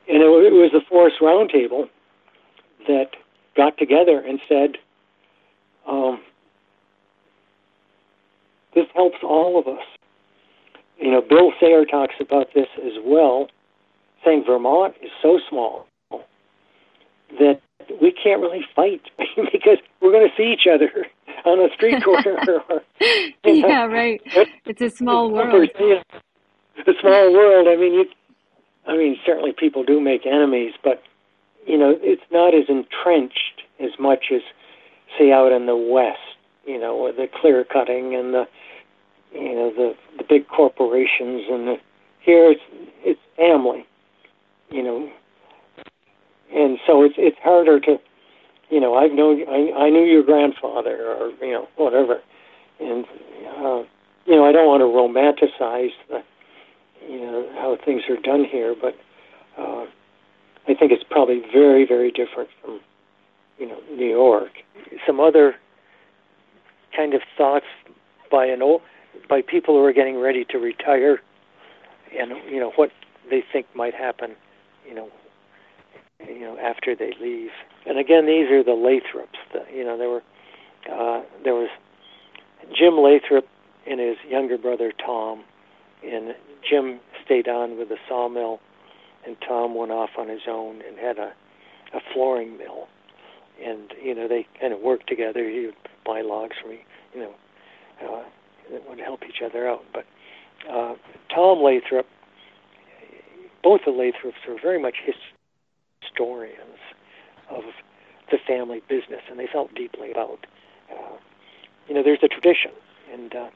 [0.08, 1.90] And it, it was the Forest Roundtable
[2.88, 3.12] that
[3.56, 4.78] got together and said,
[5.88, 6.22] um,
[8.74, 9.84] this helps all of us.
[11.00, 13.48] You know, Bill Sayre talks about this as well,
[14.26, 15.88] saying Vermont is so small
[17.40, 17.62] that
[18.02, 19.02] we can't really fight
[19.52, 20.90] because we're going to see each other
[21.46, 22.38] on a street corner.
[22.70, 22.82] Or,
[23.46, 24.22] yeah, right.
[24.66, 25.70] It's a small world.
[26.88, 27.68] A small world.
[27.68, 28.06] I mean, you.
[28.88, 31.04] I mean, certainly people do make enemies, but
[31.66, 34.42] you know, it's not as entrenched as much as,
[35.20, 36.20] say, out in the West.
[36.66, 38.48] You know, with the clear cutting and the,
[39.34, 41.76] you know, the the big corporations and the
[42.22, 42.62] here it's
[43.04, 43.86] it's family.
[44.70, 45.10] You know,
[46.54, 48.00] and so it's it's harder to,
[48.70, 52.22] you know, I've known I I knew your grandfather or you know whatever,
[52.80, 53.06] and
[53.58, 53.84] uh,
[54.26, 56.22] you know I don't want to romanticize the,
[57.08, 58.96] you know how things are done here, but
[59.58, 59.86] uh,
[60.68, 62.80] I think it's probably very very different from,
[63.58, 64.52] you know, New York.
[65.06, 65.56] Some other
[66.96, 67.66] kind of thoughts
[68.32, 68.82] by an old
[69.30, 71.22] by people who are getting ready to retire,
[72.18, 72.92] and you know what
[73.30, 74.36] they think might happen,
[74.88, 75.10] you know,
[76.28, 77.50] you know, after they leave.
[77.86, 79.40] And again, these are the Lathrops.
[79.54, 80.24] The, you know, there were
[80.92, 81.70] uh, there was
[82.78, 83.48] Jim Lathrop
[83.86, 85.44] and his younger brother Tom,
[86.04, 86.36] and
[86.68, 88.60] Jim stayed on with the sawmill,
[89.26, 91.34] and Tom went off on his own and had a
[91.94, 92.88] a flooring mill.
[93.64, 95.50] And you know, they kind of worked together.
[95.50, 97.34] He would buy logs for me, you know,
[98.04, 98.24] uh,
[98.88, 99.84] would help each other out.
[99.94, 100.06] But
[100.70, 100.96] uh,
[101.34, 102.06] Tom Lathrop,
[103.64, 105.16] both the Lathrops were very much his
[106.02, 106.80] historians
[107.50, 107.64] of
[108.32, 110.46] the family business, and they felt deeply about.
[110.92, 111.18] Uh,
[111.88, 112.72] you know, there's a tradition,
[113.12, 113.50] and uh,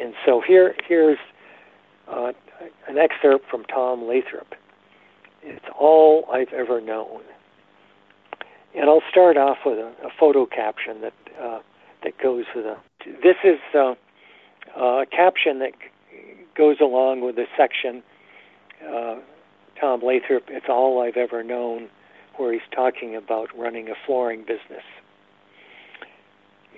[0.00, 1.18] and so here here's
[2.10, 2.32] uh,
[2.88, 4.54] an excerpt from Tom Lathrop.
[5.42, 7.20] It's all I've ever known,
[8.74, 11.60] and I'll start off with a, a photo caption that uh,
[12.02, 12.76] that goes with a.
[13.22, 13.94] This is uh,
[14.76, 15.72] a caption that
[16.56, 18.02] goes along with the section.
[18.82, 19.16] Uh,
[19.80, 21.88] Tom Lathrop, It's All I've Ever Known,
[22.36, 24.82] where he's talking about running a flooring business.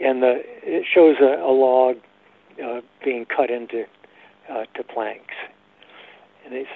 [0.02, 1.96] And the, it shows a, a log
[2.62, 3.84] uh, being cut into
[4.50, 5.34] uh, to planks.
[6.44, 6.66] And, he's,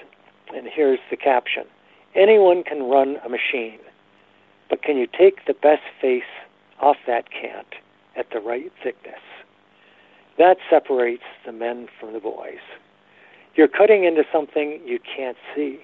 [0.55, 1.65] and here's the caption
[2.15, 3.79] Anyone can run a machine,
[4.69, 6.23] but can you take the best face
[6.79, 7.67] off that cant
[8.15, 9.19] at the right thickness?
[10.37, 12.63] That separates the men from the boys.
[13.55, 15.79] You're cutting into something you can't see.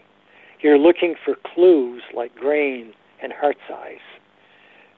[0.62, 4.00] You're looking for clues like grain and heart size.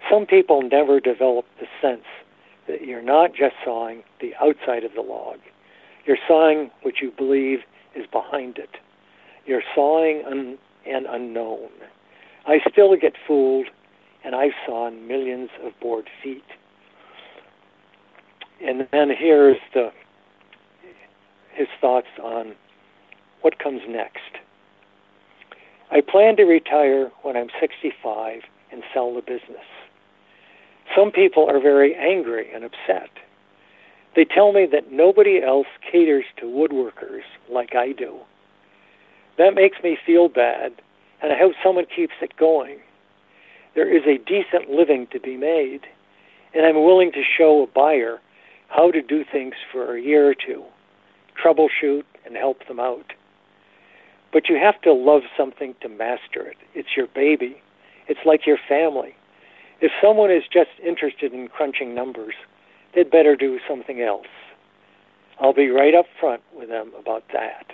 [0.10, 2.06] Some people never develop the sense
[2.68, 5.40] that you're not just sawing the outside of the log.
[6.06, 7.60] You're sawing what you believe
[7.96, 8.70] is behind it.
[9.46, 11.70] You're sawing an, an unknown.
[12.46, 13.68] I still get fooled,
[14.24, 16.44] and I've sawn millions of board feet.
[18.62, 19.92] And then here's the
[21.54, 22.56] his thoughts on
[23.42, 24.40] what comes next.
[25.92, 28.42] I plan to retire when I'm 65
[28.72, 29.68] and sell the business.
[30.96, 33.10] Some people are very angry and upset.
[34.16, 38.20] They tell me that nobody else caters to woodworkers like I do.
[39.38, 40.74] That makes me feel bad,
[41.22, 42.80] and I hope someone keeps it going.
[43.74, 45.82] There is a decent living to be made,
[46.54, 48.20] and I'm willing to show a buyer
[48.68, 50.64] how to do things for a year or two,
[51.44, 53.14] troubleshoot, and help them out.
[54.32, 56.58] But you have to love something to master it.
[56.76, 57.62] It's your baby.
[58.08, 59.16] It's like your family.
[59.82, 62.36] If someone is just interested in crunching numbers,
[62.96, 64.28] they'd better do something else.
[65.40, 67.66] I'll be right up front with them about that.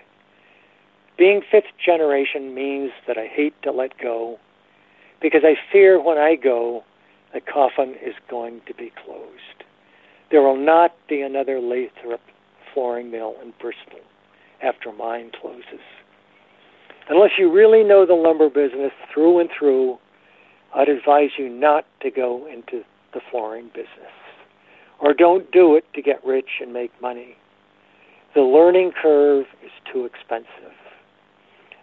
[1.17, 4.37] Being fifth generation means that I hate to let go
[5.21, 6.83] because I fear when I go,
[7.33, 9.63] the coffin is going to be closed.
[10.31, 12.21] There will not be another Lathrop
[12.73, 13.99] flooring mill in Bristol
[14.63, 15.81] after mine closes
[17.09, 19.97] unless you really know the lumber business through and through,
[20.73, 24.13] I'd advise you not to go into the flooring business.
[25.01, 27.37] Or don't do it to get rich and make money.
[28.35, 30.73] The learning curve is too expensive.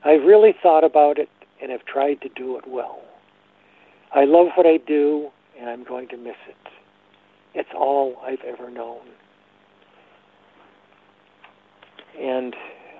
[0.05, 1.29] I've really thought about it
[1.61, 3.01] and have tried to do it well.
[4.14, 6.57] I love what I do and I'm going to miss it.
[7.55, 9.01] It's all I've ever known.
[12.21, 12.55] And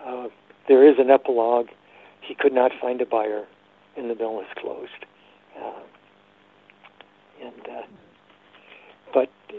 [0.07, 0.29] uh,
[0.69, 1.69] there is an epilogue
[2.27, 3.45] he could not find a buyer,
[3.97, 4.91] and the mill was closed.
[5.57, 5.81] Uh,
[7.43, 7.83] and uh,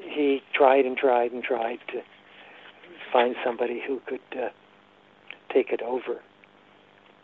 [0.04, 2.02] he tried and tried and tried to
[3.12, 4.50] find somebody who could uh,
[5.54, 6.22] take it over.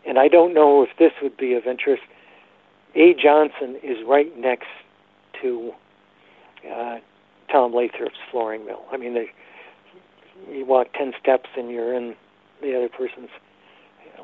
[0.06, 2.02] and I don't know if this would be of interest.
[2.94, 3.14] A.
[3.14, 4.68] Johnson is right next
[5.42, 5.72] to
[6.70, 6.98] uh,
[7.50, 8.84] Tom Lathrop's flooring mill.
[8.92, 9.30] I mean, they,
[10.50, 12.14] you walk 10 steps and you're in
[12.62, 13.30] the other person's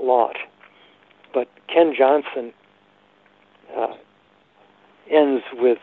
[0.01, 0.37] lot.
[1.33, 2.53] But Ken Johnson
[3.77, 3.95] uh,
[5.11, 5.79] ends with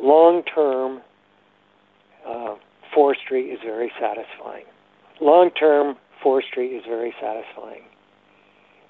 [0.00, 1.00] long term
[2.26, 2.54] uh,
[2.94, 4.64] forestry is very satisfying.
[5.20, 7.82] Long term forestry is very satisfying.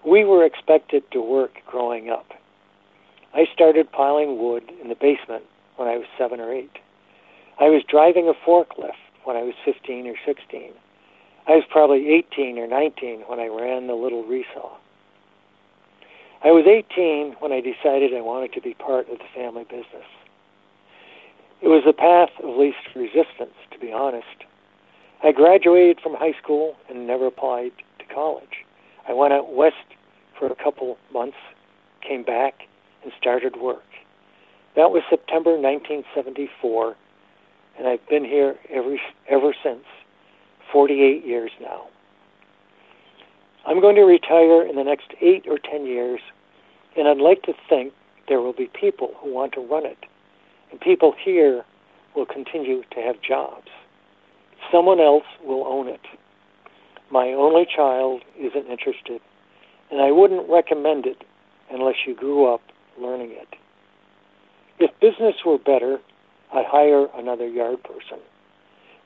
[0.07, 2.27] We were expected to work growing up.
[3.35, 5.45] I started piling wood in the basement
[5.77, 6.79] when I was seven or eight.
[7.59, 10.73] I was driving a forklift when I was 15 or 16.
[11.47, 14.73] I was probably 18 or 19 when I ran the little resaw.
[16.43, 20.07] I was 18 when I decided I wanted to be part of the family business.
[21.65, 24.45] It was the path of least resistance, to be honest.
[25.23, 28.67] I graduated from high school and never applied to college.
[29.09, 29.97] I went out west
[30.39, 31.39] for a couple months,
[32.07, 32.65] came back,
[33.03, 33.87] and started work.
[34.77, 36.97] That was September 1974,
[37.79, 39.01] and I've been here every,
[39.31, 39.85] ever since,
[40.71, 41.87] 48 years now.
[43.67, 46.21] I'm going to retire in the next eight or ten years,
[46.95, 47.95] and I'd like to think
[48.29, 50.05] there will be people who want to run it
[50.85, 51.65] people here
[52.15, 53.69] will continue to have jobs.
[54.71, 56.01] Someone else will own it.
[57.11, 59.21] My only child isn't interested,
[59.91, 61.25] and I wouldn't recommend it
[61.71, 62.61] unless you grew up
[63.01, 63.49] learning it.
[64.79, 65.99] If business were better,
[66.53, 68.19] I'd hire another yard person.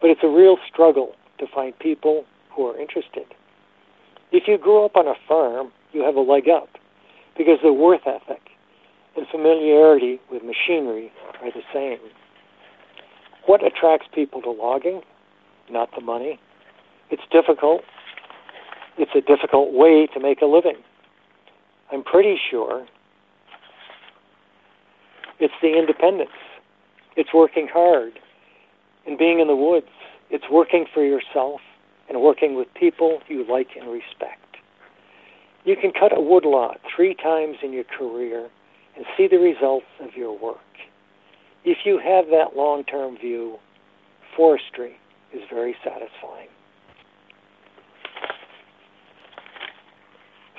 [0.01, 3.27] But it's a real struggle to find people who are interested.
[4.33, 6.69] If you grew up on a farm, you have a leg up
[7.37, 8.48] because the worth ethic
[9.19, 11.13] and familiarity with machinery
[11.43, 11.99] are the same.
[13.47, 15.03] What attracts people to logging?
[15.71, 16.39] Not the money.
[17.11, 17.83] It's difficult.
[18.97, 20.77] It's a difficult way to make a living.
[21.93, 22.87] I'm pretty sure
[25.41, 26.31] it's the independence.
[27.17, 28.19] It's working hard
[29.07, 29.87] and being in the woods.
[30.31, 31.61] It's working for yourself
[32.09, 34.57] and working with people you like and respect.
[35.65, 38.49] You can cut a woodlot three times in your career
[38.99, 40.59] and see the results of your work.
[41.65, 43.59] If you have that long term view,
[44.37, 44.97] forestry
[45.33, 46.49] is very satisfying.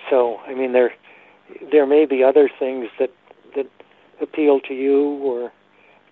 [0.09, 0.93] So, I mean, there
[1.71, 3.11] there may be other things that
[3.55, 3.67] that
[4.21, 5.51] appeal to you, or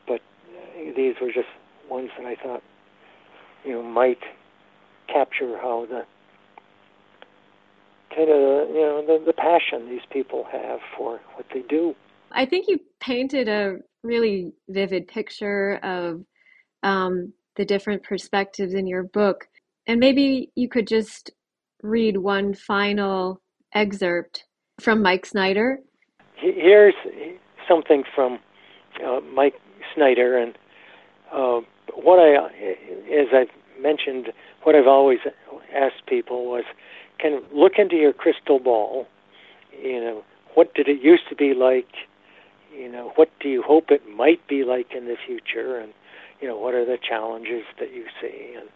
[0.05, 1.47] but uh, these were just
[1.89, 2.61] ones that I thought
[3.63, 4.19] you know might
[5.07, 6.03] capture how the
[8.15, 11.95] kind of you know the, the passion these people have for what they do.
[12.37, 16.23] I think you painted a really vivid picture of
[16.83, 19.47] um, the different perspectives in your book.
[19.87, 21.31] And maybe you could just
[21.81, 23.41] read one final
[23.73, 24.45] excerpt
[24.79, 25.79] from Mike Snyder.
[26.35, 26.93] Here's
[27.67, 28.37] something from
[29.03, 29.55] uh, Mike
[29.95, 30.55] Snyder, and
[31.33, 31.61] uh,
[31.95, 32.35] what I,
[33.11, 34.27] as I've mentioned,
[34.61, 35.19] what I've always
[35.75, 36.65] asked people was,
[37.17, 39.07] can look into your crystal ball.
[39.81, 40.23] You know,
[40.53, 41.87] what did it used to be like?
[42.77, 45.93] You know, what do you hope it might be like in the future, and
[46.41, 48.69] you know, what are the challenges that you see, and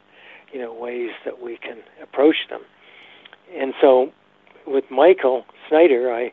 [0.52, 2.62] you know, ways that we can approach them.
[3.56, 4.12] And so,
[4.66, 6.32] with Michael Snyder, I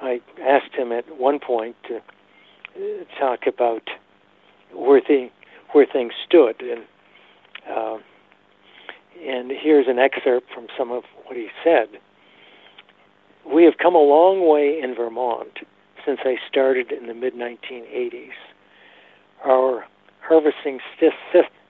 [0.00, 3.88] I asked him at one point to uh, talk about
[4.74, 5.28] where the
[5.72, 6.82] where things stood, and
[7.70, 7.98] uh,
[9.22, 11.88] and here's an excerpt from some of what he said.
[13.46, 15.58] We have come a long way in Vermont
[16.04, 18.32] since I started in the mid 1980s.
[19.44, 19.86] Our
[20.20, 20.80] harvesting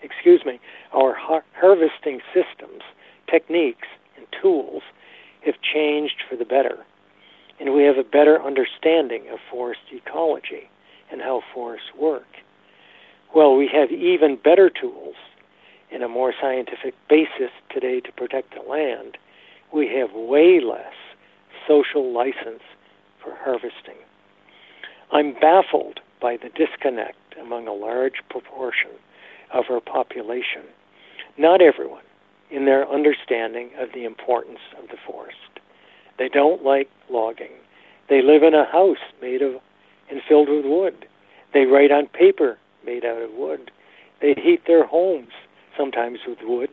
[0.02, 0.60] excuse me,
[0.92, 2.82] our har- harvesting systems,
[3.30, 4.82] techniques, and tools
[5.44, 6.84] have changed for the better,
[7.58, 10.68] and we have a better understanding of forest ecology
[11.10, 12.26] and how forests work.
[13.34, 15.16] Well, we have even better tools
[15.90, 19.16] and a more scientific basis today to protect the land.
[19.72, 20.94] We have way less
[21.66, 22.62] social license
[23.22, 23.96] for harvesting.
[25.12, 28.92] I'm baffled by the disconnect among a large proportion
[29.52, 30.62] of our population,
[31.36, 32.04] not everyone,
[32.50, 35.36] in their understanding of the importance of the forest.
[36.18, 37.52] They don't like logging.
[38.08, 39.56] They live in a house made of
[40.10, 41.06] and filled with wood.
[41.52, 43.70] They write on paper made out of wood.
[44.22, 45.32] They heat their homes,
[45.76, 46.70] sometimes with wood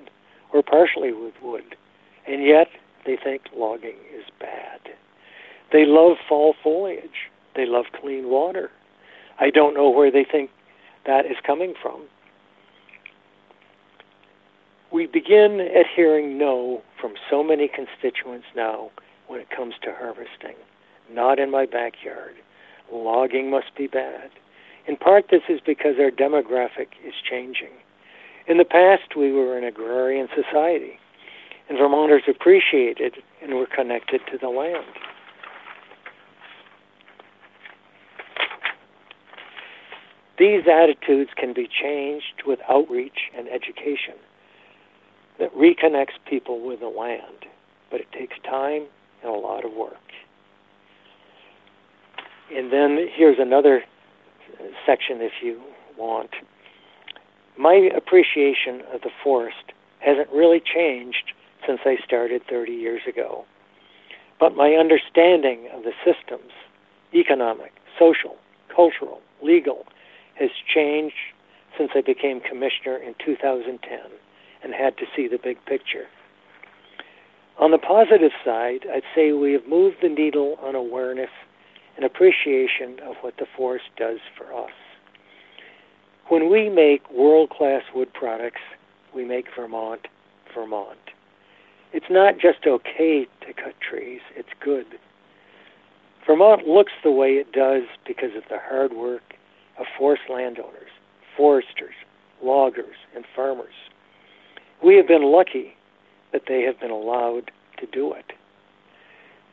[0.54, 1.76] or partially with wood.
[2.26, 2.68] And yet
[3.06, 4.80] they think logging is bad.
[5.74, 7.30] They love fall foliage.
[7.56, 8.70] They love clean water.
[9.40, 10.50] I don't know where they think
[11.06, 12.06] that is coming from.
[14.92, 18.90] We begin at hearing no from so many constituents now
[19.28, 20.56] when it comes to harvesting.
[21.12, 22.36] Not in my backyard.
[22.92, 24.30] Logging must be bad.
[24.88, 27.70] In part, this is because our demographic is changing.
[28.48, 31.00] In the past, we were an agrarian society,
[31.70, 34.86] and Vermonters appreciated and were connected to the land.
[40.40, 44.16] These attitudes can be changed with outreach and education
[45.38, 47.46] that reconnects people with the land,
[47.92, 48.86] but it takes time
[49.22, 49.98] and a lot of work.
[52.56, 53.84] And then here's another
[54.86, 55.62] section if you
[55.98, 56.32] want.
[57.58, 61.34] My appreciation of the forest hasn't really changed
[61.68, 63.44] since I started 30 years ago.
[64.40, 66.52] But my understanding of the systems,
[67.14, 68.38] economic, social,
[68.74, 69.86] cultural, legal,
[70.40, 71.16] has changed
[71.78, 74.00] since I became commissioner in 2010
[74.64, 76.08] and had to see the big picture.
[77.58, 81.30] On the positive side, I'd say we have moved the needle on awareness
[81.96, 84.72] and appreciation of what the forest does for us.
[86.30, 88.62] When we make world class wood products,
[89.14, 90.08] we make Vermont,
[90.54, 91.00] Vermont.
[91.92, 94.86] It's not just okay to cut trees, it's good.
[96.26, 99.29] Vermont looks the way it does because of the hard work
[99.80, 100.90] of forest landowners,
[101.36, 101.96] foresters,
[102.44, 103.74] loggers, and farmers.
[104.84, 105.74] We have been lucky
[106.32, 108.34] that they have been allowed to do it.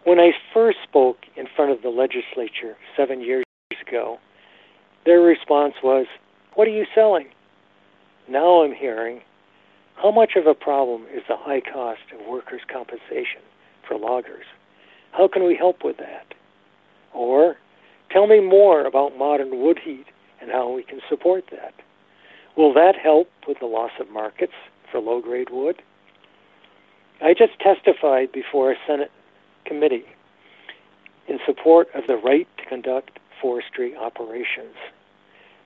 [0.05, 3.45] When I first spoke in front of the legislature seven years
[3.87, 4.19] ago,
[5.05, 6.07] their response was,
[6.55, 7.29] What are you selling?
[8.29, 9.23] Now I'm hearing,
[9.97, 13.43] How much of a problem is the high cost of workers' compensation
[13.87, 14.45] for loggers?
[15.13, 16.35] How can we help with that?
[17.13, 17.57] Or,
[18.11, 20.07] Tell me more about modern wood heat
[20.41, 21.75] and how we can support that.
[22.57, 24.53] Will that help with the loss of markets
[24.91, 25.83] for low grade wood?
[27.23, 29.11] I just testified before a Senate
[29.65, 30.05] committee
[31.29, 34.77] in support of the right to conduct forestry operations.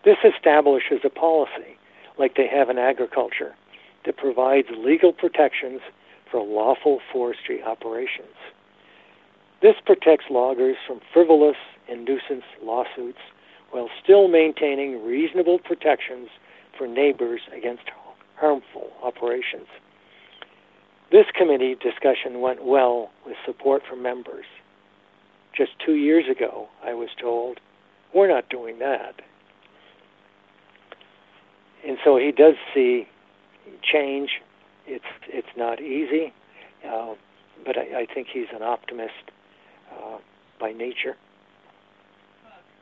[0.04, 1.76] This establishes a policy,
[2.18, 3.54] like they have in agriculture,
[4.06, 5.80] that provides legal protections
[6.30, 8.36] for lawful forestry operations.
[9.60, 11.56] This protects loggers from frivolous
[11.88, 13.18] and nuisance lawsuits
[13.70, 16.28] while still maintaining reasonable protections
[16.76, 17.84] for neighbors against
[18.36, 19.66] harmful operations.
[21.12, 24.46] This committee discussion went well with support from members.
[25.56, 27.58] Just two years ago, I was told,
[28.14, 29.20] we're not doing that.
[31.86, 33.08] And so he does see
[33.82, 34.30] change.
[34.86, 36.32] It's it's not easy,
[36.86, 37.14] uh,
[37.64, 39.30] but I, I, think he's an optimist
[39.92, 40.18] uh,
[40.58, 41.16] by nature.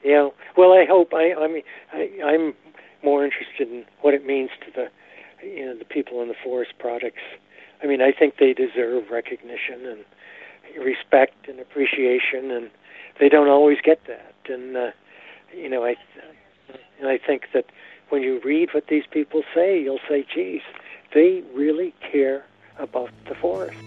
[0.04, 0.28] Yeah.
[0.56, 1.12] Well, I hope.
[1.14, 1.34] I.
[1.34, 2.54] I mean, I, I'm
[3.02, 6.72] more interested in what it means to the, you know, the people in the forest
[6.78, 7.22] products.
[7.82, 10.04] I mean, I think they deserve recognition and
[10.84, 12.70] respect and appreciation, and
[13.20, 14.34] they don't always get that.
[14.48, 14.90] And uh,
[15.54, 15.96] you know, I
[16.98, 17.66] and I think that
[18.08, 20.62] when you read what these people say, you'll say, "Geez,
[21.14, 22.44] they really care
[22.78, 23.78] about the forest."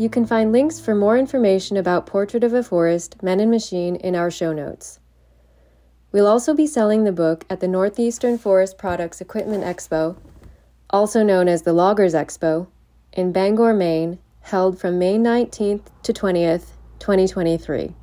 [0.00, 3.96] You can find links for more information about Portrait of a Forest, Men and Machine
[3.96, 4.98] in our show notes.
[6.10, 10.16] We'll also be selling the book at the Northeastern Forest Products Equipment Expo,
[10.88, 12.68] also known as the Loggers Expo,
[13.12, 17.94] in Bangor, Maine, held from May 19th to 20th, 2023.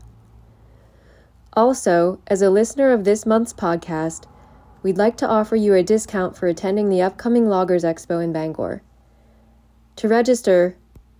[1.53, 4.27] Also, as a listener of this month's podcast,
[4.83, 8.83] we'd like to offer you a discount for attending the upcoming Loggers Expo in Bangor.
[9.95, 10.77] To register,